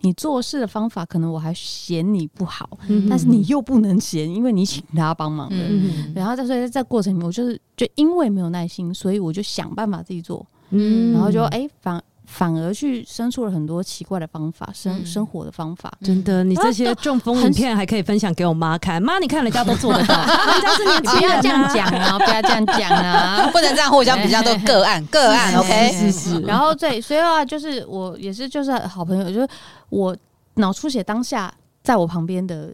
[0.00, 2.78] 你做事的方法，可能我还嫌你不好，
[3.08, 5.56] 但是你又不能嫌，因为你请他帮忙的。
[5.56, 10.44] 嗯，然后在所以在过程里面，我就是就因为没有耐心，所以我就想办法自己做。
[10.70, 12.02] 嗯，然后就哎反。
[12.32, 15.92] 反而去生出了很多奇怪的方法，生生活的方法。
[16.00, 19.02] 真的，你这些中风影片还可以分享给我妈看。
[19.02, 25.54] 妈，你看人家都做得到， 人家是你不要这样讲啊，不要这样讲啊， 不能这样互相比较，都个案个案。
[25.56, 26.40] OK，是是。
[26.42, 29.48] 然后对，所以的话就是我也是就是好朋友，就是
[29.88, 30.16] 我
[30.54, 31.52] 脑出血当下
[31.82, 32.70] 在我旁边的。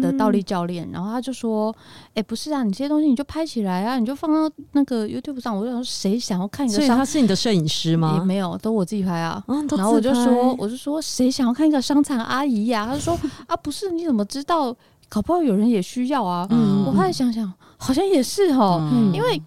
[0.00, 1.74] 的倒立教练，然后他就说
[2.10, 6.76] ：“哎、欸，不是啊，你这些东西你就拍起来啊，你就放到那个 YouTube 上。”我就想说，谁想要看一个？
[6.76, 8.16] 所以他是你的摄影师吗？
[8.18, 9.42] 也没有，都我自己拍啊。
[9.48, 14.74] 嗯、然后我就说：“我就说，谁想要看一个伤残阿姨呀、啊？”他就说：“啊，不是，你怎么知道？
[15.08, 16.46] 搞不好有人也需要啊。
[16.50, 19.40] 嗯”我后来想想，好像也是哦，嗯、因为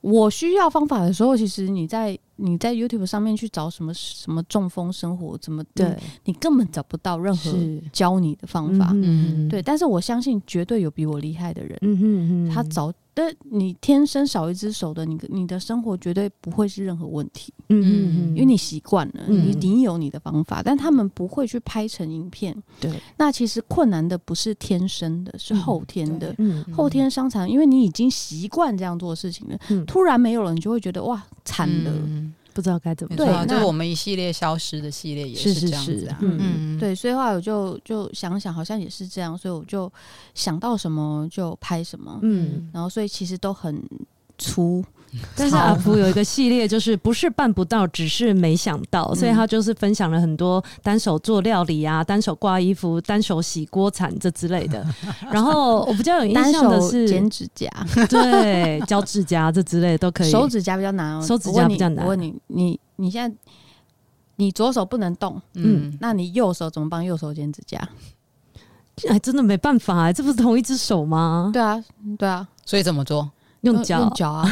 [0.00, 2.18] 我需要方法的时候，其实你在。
[2.36, 7.52] 你在 YouTube 上面去找什么什么中风生活怎么对，你根本找不到任何
[7.92, 9.62] 教你的方法，嗯，对。
[9.62, 17.52] 但是我相信绝对有比我厉害的人，他早但你天生少一只手的，你你的生活绝对不会是任何问题。
[17.68, 22.56] 嗯嗯，因为你习惯了，嗯、你你有你的方法，但他们不会去拍成影片。
[22.80, 26.34] 对，那其实困难的不是天生的，是后天的。
[26.38, 31.92] 嗯，后天伤残，因为你已经习惯这样做事情了，嗯、突然没有了，你就会觉得哇，惨了。
[32.52, 36.18] 嗯不知道该怎么对，那就是我们一系列消失的系列也是这样子啊。
[36.20, 39.90] 嗯，嗯对，所以后来我就就想想，好像也是这样，所以我就
[40.34, 42.18] 想到什么就拍什么。
[42.22, 43.82] 嗯，然后所以其实都很
[44.38, 44.84] 粗。
[45.36, 54.86] 但是阿福有一个系列，就是不是办不到，只是没想到，所以他就是分享了很多单手做料理啊，单手挂衣服，单手洗锅铲这之类的。
[55.30, 57.68] 然后我比较有印象的是剪指甲，
[58.08, 60.30] 对，教指甲这之类的都可以。
[60.30, 62.04] 手指甲比较难哦，手指甲比较难。
[62.04, 63.36] 我问你，你你现在
[64.36, 67.86] 你左手不能动，嗯，那你右手怎么帮右手剪指甲？
[69.08, 71.50] 哎，真的没办法哎，这不是同一只手吗？
[71.52, 71.82] 对啊，
[72.18, 73.30] 对啊，所以怎么做？
[73.62, 74.44] 用脚，用脚啊！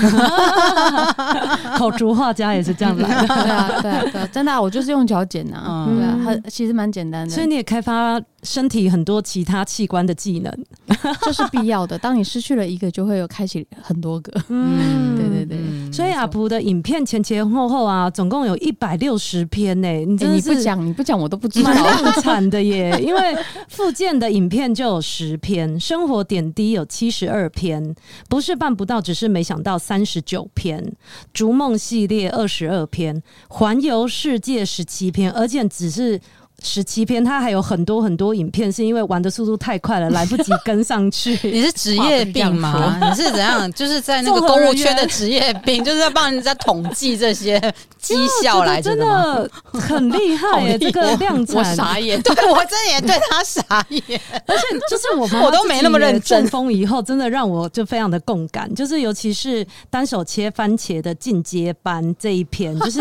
[1.77, 3.27] 口竹画家也是这样来的。
[3.43, 5.57] 对啊，对啊，对啊，真的，我就是用脚剪的。
[5.67, 7.35] 嗯，对啊，很其实蛮简单的。
[7.35, 10.53] 所以你也开发身体很多其他器官的技能，
[11.23, 11.99] 这是必要的。
[11.99, 14.33] 当你失去了一个，就会有开启很多个。
[14.49, 15.93] 嗯，对对对。
[15.93, 19.89] 所以阿蒲的影片前前后后啊，总共有一百六十篇呢。
[20.07, 21.73] 你真的是你不讲，你不讲我都不知道。
[21.73, 23.37] 蛮量产的耶，因为
[23.69, 27.95] 附件的影片就有十篇，生活点滴有七十二篇，
[28.29, 29.01] 不是办不到。
[29.01, 30.93] 只是没想到三十九篇，
[31.33, 36.21] 逐梦系列二十二篇，环游世界十七篇，而且只是。
[36.63, 41.39] 十七篇，他还有很多很多影片，是因为玩的速度太快了，来不及跟上去。
[41.49, 42.99] 你是职业病吗？
[43.03, 43.71] 你是怎样？
[43.73, 47.61] 就是在那个公务圈的职业病，就是在帮人家统计这些
[47.99, 48.97] 绩效来着的？
[48.97, 50.79] 真的很厉害耶！
[50.79, 54.21] 这个量产，我傻眼，对我真的也对他傻眼。
[54.47, 56.41] 而且就是我们，我都没那么认真。
[56.43, 63.01] 中 风以后，真的让我就非常的共感，就是尤其是单手切番茄的进阶班这一篇，就是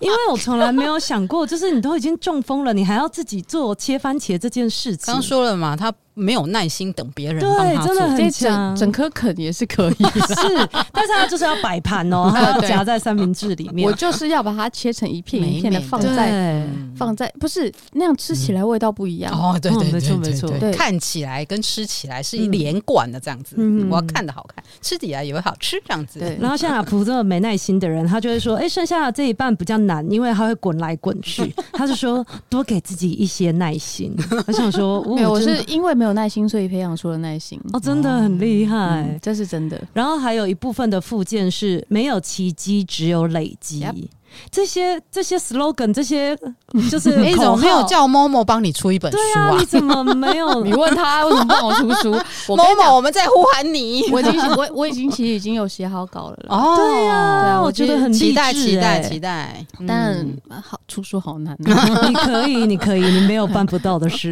[0.00, 5.12] 因为我从来没有想过，就是你都已经中风了，你还要自己做切番茄这件事情。
[5.12, 8.76] 刚说了嘛，他没有耐心等别人帮他做，对，真的很强。
[8.76, 9.94] 整颗啃也是可以，
[10.28, 13.88] 是，但是他就是要摆盘哦， 他要夹在三明治里面。
[13.88, 19.58] 我就是要把它切成一片一片的放在放在，不是那样吃起来味道不一样哦。
[19.60, 23.56] 对对，没错没错，对，看起来跟吃起来是一连贯的这样子。
[23.88, 26.18] 我要看的好看，吃起来也会好吃这样子。
[26.18, 26.36] 对。
[26.40, 31.54] 然后像阿普这么没耐心的人，他就会说：“哎，剩下的这一半比较难，因为他会滚来滚去。
[31.72, 34.14] ”他就说：“多给自己一些耐心。”
[34.46, 37.60] 我想说，没有，我是因为没有耐心，所以培养出了耐心。
[37.74, 39.78] 哦，真的很厉害，嗯，这是真的。
[39.92, 43.82] 然后还有一部分的附件是没有奇迹，只有累积。
[43.82, 44.08] Yep.
[44.50, 46.34] 这些这些 slogan，这些
[46.90, 49.56] 就是 你怎么没有叫 Momo 帮你出一本书啊？
[49.58, 50.62] 你怎么没有？
[50.64, 52.14] 你问他为什么帮我出书
[52.46, 54.04] ？Momo，我们在呼喊你。
[54.12, 56.36] 我已经我我已经其实已经有写好稿了。
[56.48, 59.64] 哦，对呀，对啊，我觉得很期待期待期待。
[59.86, 60.24] 但
[60.62, 61.56] 好出书好难。
[61.58, 64.30] 你可以，你可以，你没有办不到的事。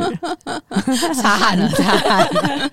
[1.14, 2.70] 擦汗了，擦汗了，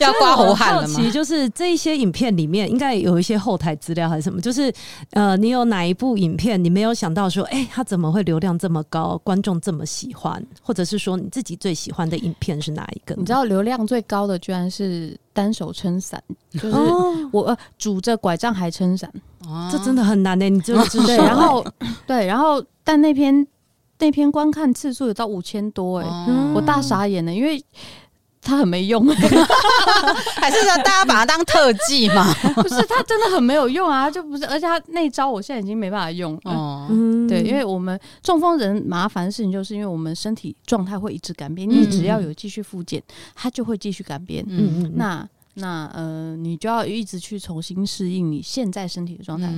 [0.00, 0.88] 要刮胡汗了吗？
[0.94, 4.40] 其实就是这一些影片里面应该有一些后台资料还是什么？
[4.40, 4.72] 就是
[5.10, 6.62] 呃，你有哪一部影片？
[6.62, 13.14] 你没有想到说，哎、欸，他怎么会流量这么高，观众这么喜欢，或者是说你自己最喜欢的影片是哪一个？
[13.16, 16.76] 你知道流量最高的居然是单手撑伞，就是
[17.32, 19.12] 我呃拄着拐杖还撑伞，
[19.46, 20.50] 哦、这真的很难呢、欸。
[20.50, 21.64] 你就是对，然后
[22.06, 23.46] 对，然后但那篇
[23.98, 27.64] 那篇观看次数有到五千多、欸，哎、哦，我大傻眼了，因为。
[28.42, 29.06] 他很没用，
[30.36, 32.34] 还是说大家把它当特技嘛？
[32.56, 34.10] 不是，他真的很没有用啊！
[34.10, 36.38] 就不是，而且他那招我现在已经没办法用。
[36.44, 36.88] 哦，
[37.28, 41.68] 对，因为我们中风人麻烦的事情，就是因为我们身体状态会一直改变。
[41.68, 43.00] 你只要有继续复健，
[43.34, 44.44] 它就会继续改变。
[44.48, 49.48] 嗯嗯，那那呃，你就要一直去重新适应你现在身体的状态。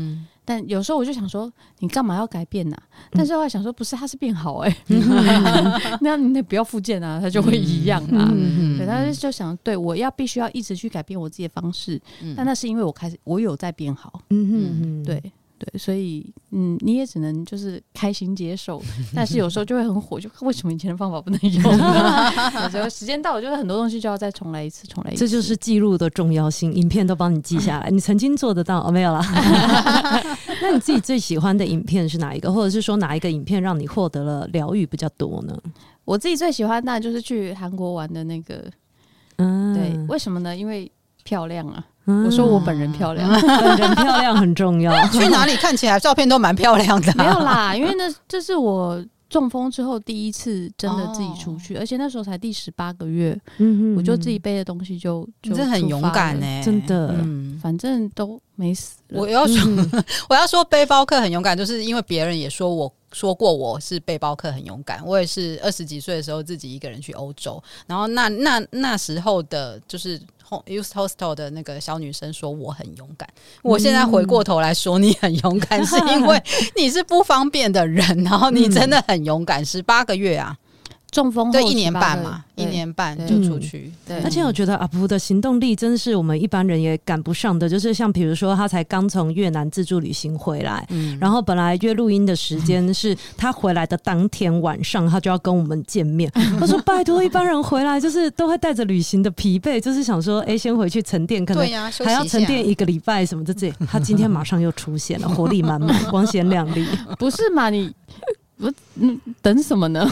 [0.45, 2.83] 但有时候我就想说，你干嘛要改变呢、啊？
[3.13, 4.79] 但是后来想说，不是，他是变好哎、欸
[6.03, 8.31] 那你不要复健啊，他就会一样啊。
[8.35, 14.21] 嗯、对，他就想，对我要必须要一直去改变我自己的方式，嗯、但那是因为我开始我有在变好。
[14.31, 15.33] 嗯嗯嗯，对。
[15.65, 18.83] 对，所以嗯，你也只能就是开心接受，
[19.15, 22.33] 但是有时候就会很火，就为什么以前的方法不能用呢？
[22.65, 25.21] 有时候时间到，我觉得很多东西就要再重来一次，重来一次。
[25.21, 27.89] 这就是记录的重要性，影片都帮你记下来。
[27.91, 28.91] 你曾经做得到哦？
[28.91, 29.21] 没有啦。
[30.61, 32.53] 那你自己最喜欢的影片是哪一个？
[32.53, 35.57] 或者是说哪一个影片让你获得了疗愈比较多呢？
[36.05, 38.63] 我自己最喜欢那就是去韩国玩的那个，
[39.37, 40.55] 嗯，对，为什么呢？
[40.55, 40.91] 因为
[41.25, 41.85] 漂亮啊。
[42.07, 44.93] 我说我本人漂亮，本人漂亮很重要。
[45.09, 47.11] 去哪里看起来照片都蛮漂亮的。
[47.17, 58.97] 没有啦，因为那 这是我中风之后第一次真的自己出去，哦、而且那时候才第十八个月，嗯哼，我就自己背的东西就，就你真的很勇敢哎、欸，真的，嗯，反正都没死。
[59.09, 65.03] 我要说，嗯、 我要说背包客很勇敢，就是因为别人也说我说过我是背包客很勇敢。
[65.07, 70.21] 我也是二十几岁的时候自己一个人去欧洲，然后那那那时候的就是。
[70.49, 73.29] Hostel 的那个小女生说我很勇敢，
[73.63, 76.43] 我现在回过头来说你很勇敢，嗯、是因为
[76.77, 80.57] 你是不方便的人，然后你真的很勇敢，十八个月啊。
[81.15, 83.93] 中风对一年半嘛，一年半就出去。
[84.05, 87.69] 对，而且我觉得阿璞的行动力真是我们一般人也赶不上的。
[87.69, 96.29] 就是像比如说，他才刚从越南自助旅行回来，嗯，然后本来约录音的时间是他回来的当天晚上，他就要跟我们见面。
[96.59, 101.65] 他说：“拜托，一般人回来就是都会带着旅行的疲惫，就是想说，哎，先回去沉淀，可能
[102.05, 103.55] 还要沉淀一个礼拜什么的。
[103.55, 106.85] 这他今天马上又出现了，活力满满， 光鲜亮丽。
[107.21, 107.71] 不是嘛？
[107.71, 107.95] 你。”
[108.65, 110.09] 不，嗯，等什么呢？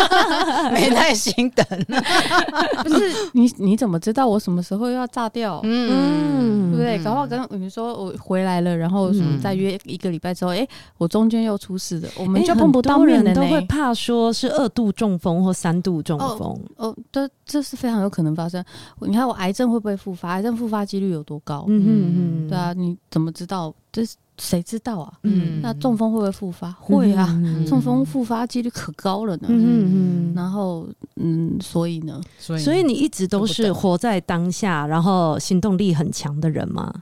[0.72, 1.64] 没耐心等。
[2.84, 5.60] 不是你，你怎么知道我什么时候要炸掉？
[5.64, 7.02] 嗯，对不对？
[7.02, 10.68] 搞不好跟你说我回来了，然后什么再约一个礼拜之后，哎、欸，
[10.98, 13.34] 我中间又出事了，我们就碰不到面了。
[13.34, 16.58] 都会怕说是二度中风或三度中风。
[16.76, 18.62] 哦，哦，这这是非常有可能发生。
[19.00, 20.30] 你看我癌症会不会复发？
[20.30, 21.64] 癌症复发几率有多高？
[21.68, 23.74] 嗯嗯嗯，对啊，你怎么知道？
[23.90, 24.16] 这是。
[24.38, 25.12] 谁知道啊？
[25.22, 26.70] 嗯，那中风会不会复发？
[26.72, 27.26] 会啊，
[27.66, 29.46] 中风复发几率可高了呢。
[29.48, 36.92] 嗯嗯，然后嗯，所以呢，所以所以你一直都是活在当下，然后行动力很强的人吗？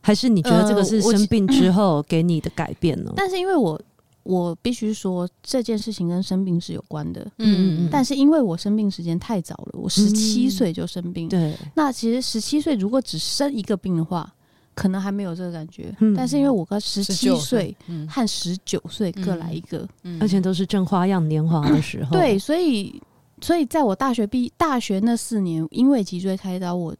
[0.00, 3.12] 还是你觉得这个是生病之后给你的改变呢？
[3.16, 3.80] 但是因为我
[4.22, 7.20] 我必须说这件事情跟生病是有关的。
[7.38, 11.28] 嗯嗯，但是因为我生病时间太早了，我十七岁就生病。
[11.28, 14.32] 对，那其实十七岁如果只生一个病的话。
[14.74, 17.76] 可能还没有这个感觉，嗯、但是因为我哥十七岁
[18.08, 19.86] 和十九岁各来一个，
[20.20, 23.00] 而且都是正花样年华的时候，对，所以
[23.40, 26.94] 所以在我大学毕大学那四年，因为脊椎开刀我。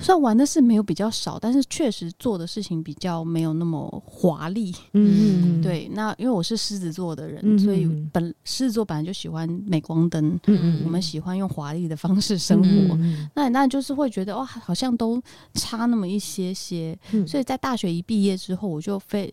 [0.00, 4.74] 算玩的是没有比较少，但是确实做的事情比较没有那么华丽。
[4.92, 5.90] 嗯，对。
[5.92, 10.38] 那因为我是狮子座的人，嗯、所以本狮子座本来就喜欢镁光灯。
[10.46, 12.94] 嗯嗯，我们喜欢用华丽的方式生活。
[12.96, 15.20] 嗯、那那就是会觉得哇，好像都
[15.54, 16.96] 差那么一些些。
[17.12, 19.32] 嗯、所以在大学一毕业之后，我就非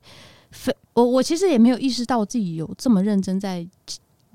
[0.52, 3.68] 非我我其实也没有意识到自己有这么认真在。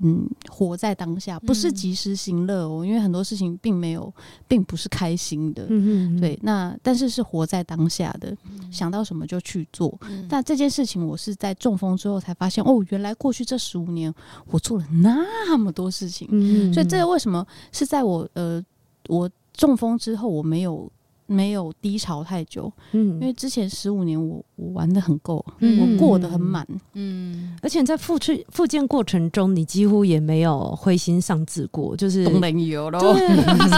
[0.03, 4.13] 嗯，活在当下不是及时行乐哦，嗯、因为很多事情并没有，
[4.47, 5.65] 并不是开心的。
[5.69, 9.97] 嗯嗯，对，那但是是活在当下的，嗯、想到什么就去做。
[10.09, 14.13] 嗯、但这件事情我是在中风之后才发现，哦，原来过去这十五年
[14.47, 16.27] 我做了那么多事情。
[16.31, 18.63] 嗯，所以这个为什么是在我呃
[19.07, 20.91] 我中风之后我没有。
[21.31, 33.27] 没有低潮太久，嗯，因为之前十五年我我玩的很够，嗯、我过得很满，嗯，而且在复去复健过程中，你几乎也没有灰心丧志过，就是都没有了，对，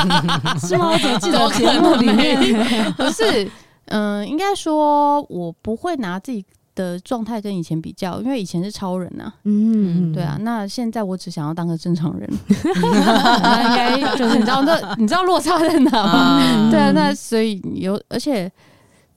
[0.59, 0.91] 是吗？
[0.91, 2.91] 我怎么记得节目里面？
[2.93, 3.45] 不是？
[3.85, 6.43] 嗯、呃，应该说我不会拿自己。
[6.75, 12.29] 的状态跟以前比较，因为以前是超人呐、啊，嗯，对啊，那现在我只想要当个正常人，
[12.75, 16.39] 那应该就是你知道那你知道落差在哪吗？
[16.41, 18.51] 嗯、对啊，那所以有，而且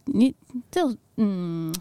[0.05, 0.35] 你
[0.71, 0.81] 这
[1.17, 1.73] 嗯。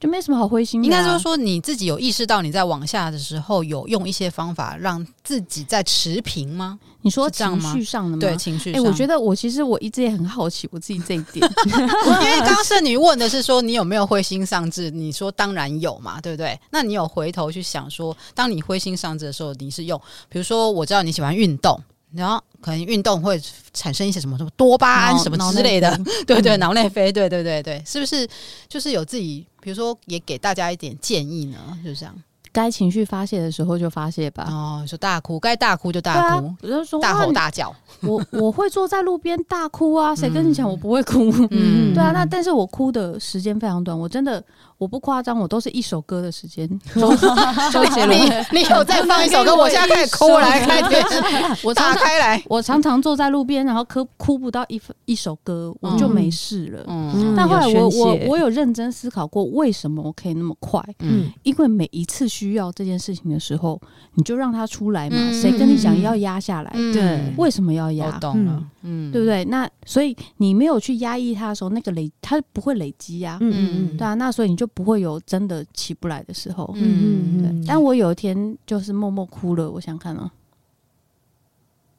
[0.00, 0.86] 就没什么好灰心的、啊。
[0.86, 6.78] 应该就是说，你自己有意识到你在往下的时候，有用一些方法让自己在持平吗？
[7.02, 8.20] 你说情绪上的吗？
[8.20, 8.80] 对，情绪上。
[8.80, 16.58] 哎、欸，我觉得我其实我一直也很好奇我自己这一点， 因为刚刚圣女问的是说你有没有灰心丧志，你说当然有嘛，对不对？
[16.70, 21.78] 那你有回头去想说，当你灰心丧志的时候，你是用，比如说我知道你喜欢运动。
[22.14, 23.38] 然后可能运动会
[23.74, 28.26] 产生一些什么什么多巴胺什么之类的， 对对，脑内啡，对对对对，是不是
[28.66, 31.58] 就是有自己，比如说也给大家一点建议呢？
[31.84, 32.14] 就是这样。
[32.50, 34.46] 该情绪发泄的时候就发泄吧。
[34.48, 37.74] 哦，说大哭，该大哭就大哭，比如、啊、说大吼大叫。
[38.00, 41.30] 我我会坐在路边大哭啊，谁跟你讲我不会哭？
[41.50, 44.42] 嗯，对啊，那但是我哭的时间非常短，我真的。
[44.78, 46.68] 我不夸张，我都是一首歌的时间。
[46.94, 48.18] 周杰伦，
[48.52, 49.54] 你有再放一首歌？
[49.56, 51.22] 我现在开始哭来开电视，
[51.66, 52.42] 我打开来。
[52.48, 56.84] 我常常坐在路边，然后哭哭不到一一首歌，我就没事了。
[56.88, 60.82] 嗯，但后来我我我有认真思考过，为什么我可以那么快？
[61.00, 63.80] 嗯，因为每一次需要这件事情的时候，
[64.14, 65.16] 你就让它出来嘛。
[65.32, 66.70] 谁跟你讲要压下来？
[66.92, 68.06] 对，为什么要压？
[68.06, 69.44] 我懂了，嗯，对不对？
[69.46, 73.38] 那所以你没有去压抑它的时候，那个累它不会累积呀。
[73.40, 74.68] 嗯嗯，对啊，那所以你就。
[74.74, 77.64] 不会有真的起不来的时候，嗯，对。
[77.68, 80.28] 但我有一天就是默默哭了，我想看啊，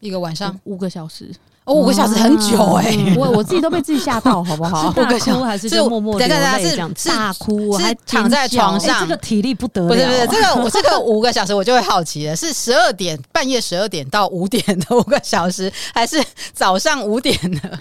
[0.05, 1.29] 一个晚上五个小时。
[1.65, 4.93] 哦，五个小时很久哎、欸，我我自己都被自己吓到，好不好？
[4.93, 7.09] 大哭还是就默默流泪这样子？
[7.09, 9.87] 大哭，我还躺在床上，欸、这个体力不得了。
[9.87, 17.79] 不是不是，这个我这个五个小时我就会好奇了，是十二点半夜十二点到五点的五个小时，还是早上五点的？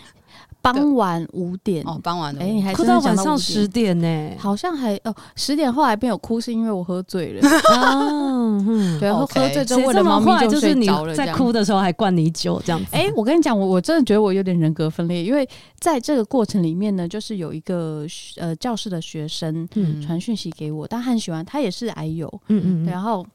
[0.73, 4.31] 傍晚五点哦，傍晚的哎，你还哭到晚上十点呢？
[4.39, 7.41] 好像还哦，十点后来没有哭，是因为我喝醉了。
[7.77, 11.15] 嗯， 对，喝醉之后为了猫咪就睡着了。
[11.15, 12.87] 在哭的时候还灌你酒，这样子。
[12.93, 15.47] 哎，我跟你讲，我我真的觉得我有点人格分裂，因为
[15.79, 18.07] 在这个过程里面呢，就是有一个
[18.39, 19.69] 呃教室的学生
[20.03, 23.27] 传讯息给我，但很喜欢，他也是癌友，嗯嗯，然后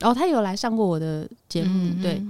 [0.00, 2.22] 然后他有来上过我的节目，对。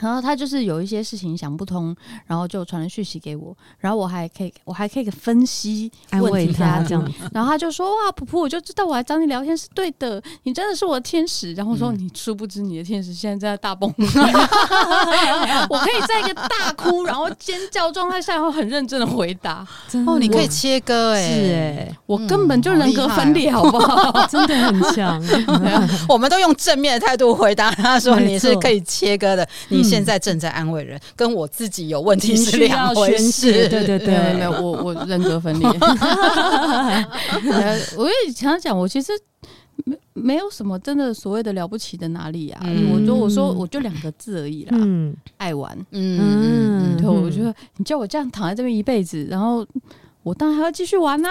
[0.00, 13.92] 然后他就是有一些事情想不通，然后就传了讯息给我，然后我还可以，我还可以分析问题他这样，然后他就说：“哇，普普，我就知道我来找你聊天是对的，你真的是我的天使。”然后我说：“你殊不知你的天使现在在大崩，
[15.68, 19.66] 我可以在一个大哭然后尖叫状态下，然后很认真的回答。
[20.06, 24.26] 哦，你可以切割哎，是哎，我根本就人格分裂，好不好？
[24.26, 25.20] 真的很强。
[26.08, 33.68] 我们都用正面的态度回答他说你是可以切割的，你。”现在正在安慰人，跟我自己有问题是两回事。
[33.68, 35.68] 对对对，没有我我人格分裂。
[37.96, 39.12] 我也常常讲，我其实
[39.84, 42.60] 没没有什么真的所谓的了不起的哪里啊。
[42.92, 44.76] 我就我说我就两个字而已啦，
[45.36, 45.76] 爱玩。
[45.92, 49.66] 嗯嗯，对，我觉得你叫我这样躺在这边一辈子，然后
[50.28, 51.30] 我当然还要继续玩呐。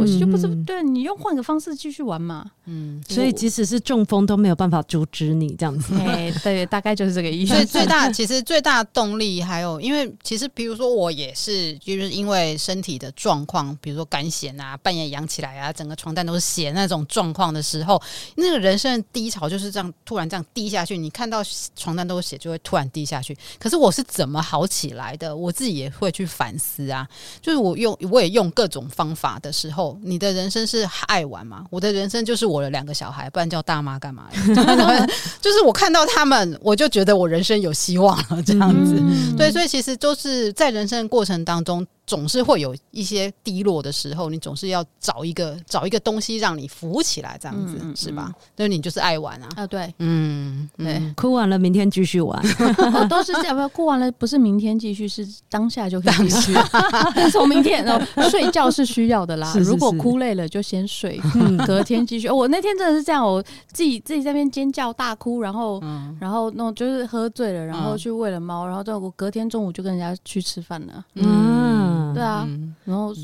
[0.00, 2.44] 我就不是对你用换个方式继续玩嘛。
[2.66, 5.94] 嗯，所以即使是中风都没有办法阻止你这样子。
[5.98, 7.54] 哎，对，大概就是这个意思。
[7.54, 18.00] 所以最大其实最大的动力还有，因为其实比如说我也是，就是因为身体的状况，比如说干癬啊，半夜养起来啊，整个床单都是血那种状况的时候，
[18.36, 20.98] 那个人生的低潮就是这样突然这样低下去。
[20.98, 21.42] 你看到
[21.74, 23.36] 床单都是血，就会突然低下去。
[23.58, 25.34] 可是我是怎么好起来的？
[25.34, 27.08] 我自己也会去反思啊。
[27.40, 31.64] 就是我用我也用各种方法的时候，你的人生是爱玩吗？
[31.70, 32.58] 我的人生就是我。
[32.58, 34.24] 我的两个小孩，不然叫大妈干嘛？
[35.40, 38.96] 就是我看到他们，我就觉得我人生有希望了，这样子。
[38.98, 41.86] 嗯、对，所以其实都是在人生的过程当中。
[42.08, 48.32] 总是会有一些低落的时候，你总是要找一个找一个东西让你扶起来，这样子、嗯、是吧？
[48.56, 49.48] 所以你就是爱玩啊！
[49.56, 52.42] 啊，对，嗯，对，哭完了，明天继续玩，
[52.94, 53.54] 哦、都是这样。
[53.54, 56.54] 不要哭完了，不是明天继续，是当下就可以继续。
[57.30, 59.46] 从明天哦，睡觉是需要的啦。
[59.52, 61.20] 是是是，如果哭累了，就先睡，
[61.66, 62.30] 隔天继续。
[62.30, 71.04] 我那天真的是这样，我自己自己在那边尖叫大哭，然后、嗯、然后那种就是喝醉了，然后去喂了猫，然后到我隔天中午就跟人家去吃饭了。
[71.14, 71.97] 嗯。
[72.14, 72.48] 对啊，
[72.84, 73.14] 然后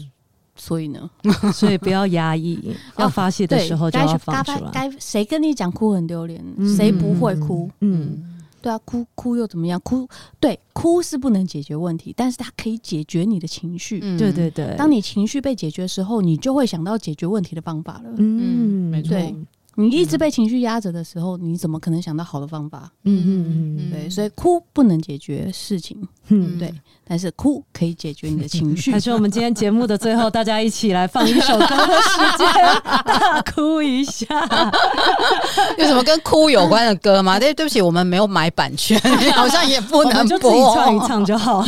[0.57, 1.11] 所以呢，
[1.53, 2.59] 所以不要压抑，
[2.99, 4.71] 要发泄的时候就要放出来。
[4.73, 6.43] 该谁跟你讲哭很丢脸？
[6.77, 7.69] 谁不会哭？
[7.81, 8.23] 嗯，
[8.63, 9.81] 对啊，哭哭又怎么样？
[9.81, 10.09] 哭
[10.39, 13.99] 对，哭是不能解决问题，但是它可以解决你的情绪。
[14.17, 18.15] 对对对，当你情绪被解决的时候，你就会想到解决问题的方法了。
[18.19, 19.17] 嗯，没错。
[19.77, 22.91] 你一直被情绪压着的时候，你怎么可能想到好的方法？
[23.05, 25.97] 嗯嗯嗯，对，所以哭不能解决事情。
[26.29, 26.73] 嗯，对。
[27.07, 28.91] 但是哭可以解决你的情绪。
[28.93, 32.49] 还是我们今天节目的最后，大家一起来放一首歌的时间，
[33.05, 34.25] 大哭一下。
[35.77, 37.39] 有什么跟哭有关的歌吗？
[37.39, 38.99] 对，对不起，我们没有买版权，
[39.35, 41.63] 好像也不能播，就自己唱一唱就好。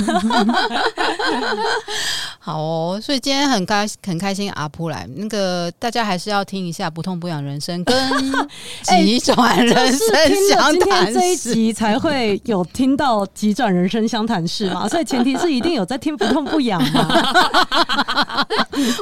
[2.39, 8.49] 好哦，所以今天很开很开心，阿普来那个大家还是要听一下《不痛不痒人生》跟
[8.83, 17.09] 急转人生相谈室，这一集才会有听到急转人生相谈室嘛， 所以前提是一定有在听不痛不痒嘛，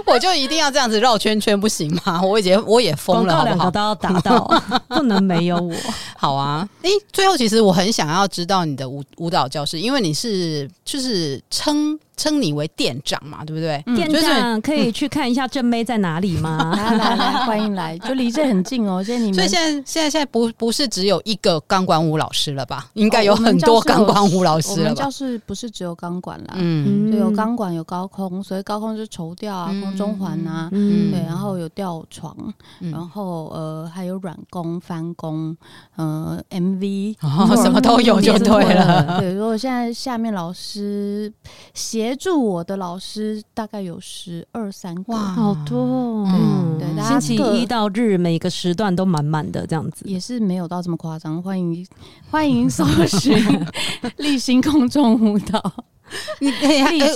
[0.07, 2.22] 我就一定要这样子绕圈圈不行吗？
[2.22, 5.74] 我也我也疯了，两个都要达到， 不能没有我。
[6.16, 11.99] 好啊，诶，最后其实我很想要知道你的舞舞蹈教室，因为你是就是称。
[12.16, 13.82] 称你为店长嘛，对不对？
[13.97, 16.72] 店长可以去看一下正妹在哪里吗？
[16.76, 19.03] 来来来，欢迎来，就离这很近哦。
[19.03, 22.91] 现在你们，所以现在现在现在不不是只有一个钢管舞老师了吧？
[22.95, 24.82] 应该有很多钢管舞老师了吧？
[24.82, 32.37] 我们教室不是只有钢管啦，嗯，就有钢管有高空，所以高空是绸吊啊、空中环啊，嗯，对，然后有吊床，
[32.78, 35.57] 然后呃还有软弓、翻弓，
[35.97, 37.16] 呃 MV，
[37.62, 39.20] 什么都有就对了。
[39.20, 41.32] 对，如果现在下面老师。
[41.72, 46.24] 协助我的老师大概有十二三个，哇，好多哦！
[46.26, 51.42] 嗯，对，星期一到日每个时段都满满的这样子，也是没有到这么夸张。
[51.42, 51.86] 欢迎
[52.30, 53.36] 欢迎搜寻
[54.18, 55.84] 立新公众舞蹈。
[56.40, 56.50] 你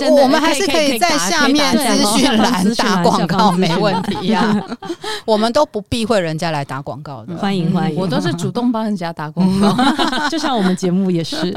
[0.09, 4.63] 我们还是可以在下面资讯栏打广告，没问题呀。
[5.25, 9.75] 我们都不避讳人家来打广告的，欢迎欢迎，我都是主动帮人家打广告，
[10.29, 11.55] 就像我们节目也是。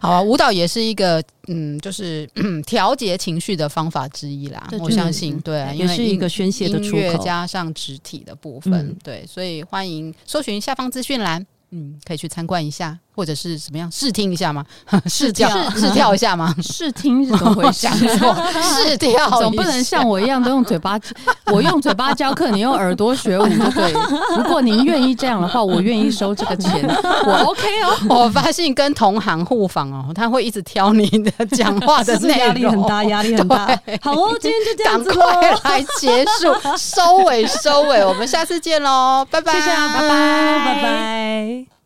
[0.00, 2.28] 好啊，舞蹈也是一个嗯，就是
[2.66, 4.68] 调节情绪的方法之一啦。
[4.80, 11.46] 我相信，对，因为是一个宣泄的出口，加上肢体的部分，对，所以欢迎搜寻下方资讯栏。
[11.72, 14.64] 嗯，可以去参观一下，或者是怎么样试听一下吗？
[15.04, 16.54] 试跳试跳一下吗？
[16.64, 17.86] 试听是怎么回事？
[17.86, 20.98] 试跳总不能像我一样都用嘴巴，
[21.52, 23.44] 我用嘴巴教课，你用耳朵学舞，
[23.74, 23.92] 对。
[24.34, 26.82] 如果您愿意这样的话，我愿意收这个钱，
[27.26, 28.24] 我 OK 哦。
[28.24, 33.66] 我发现跟同行互访哦，他会一直挑你的讲话的内容，压力很大，压力很大。
[34.00, 41.79] 好哦，今天就这样子，赶快来结束，收尾收尾，我们下次见喽，拜拜，谢谢啊，拜拜。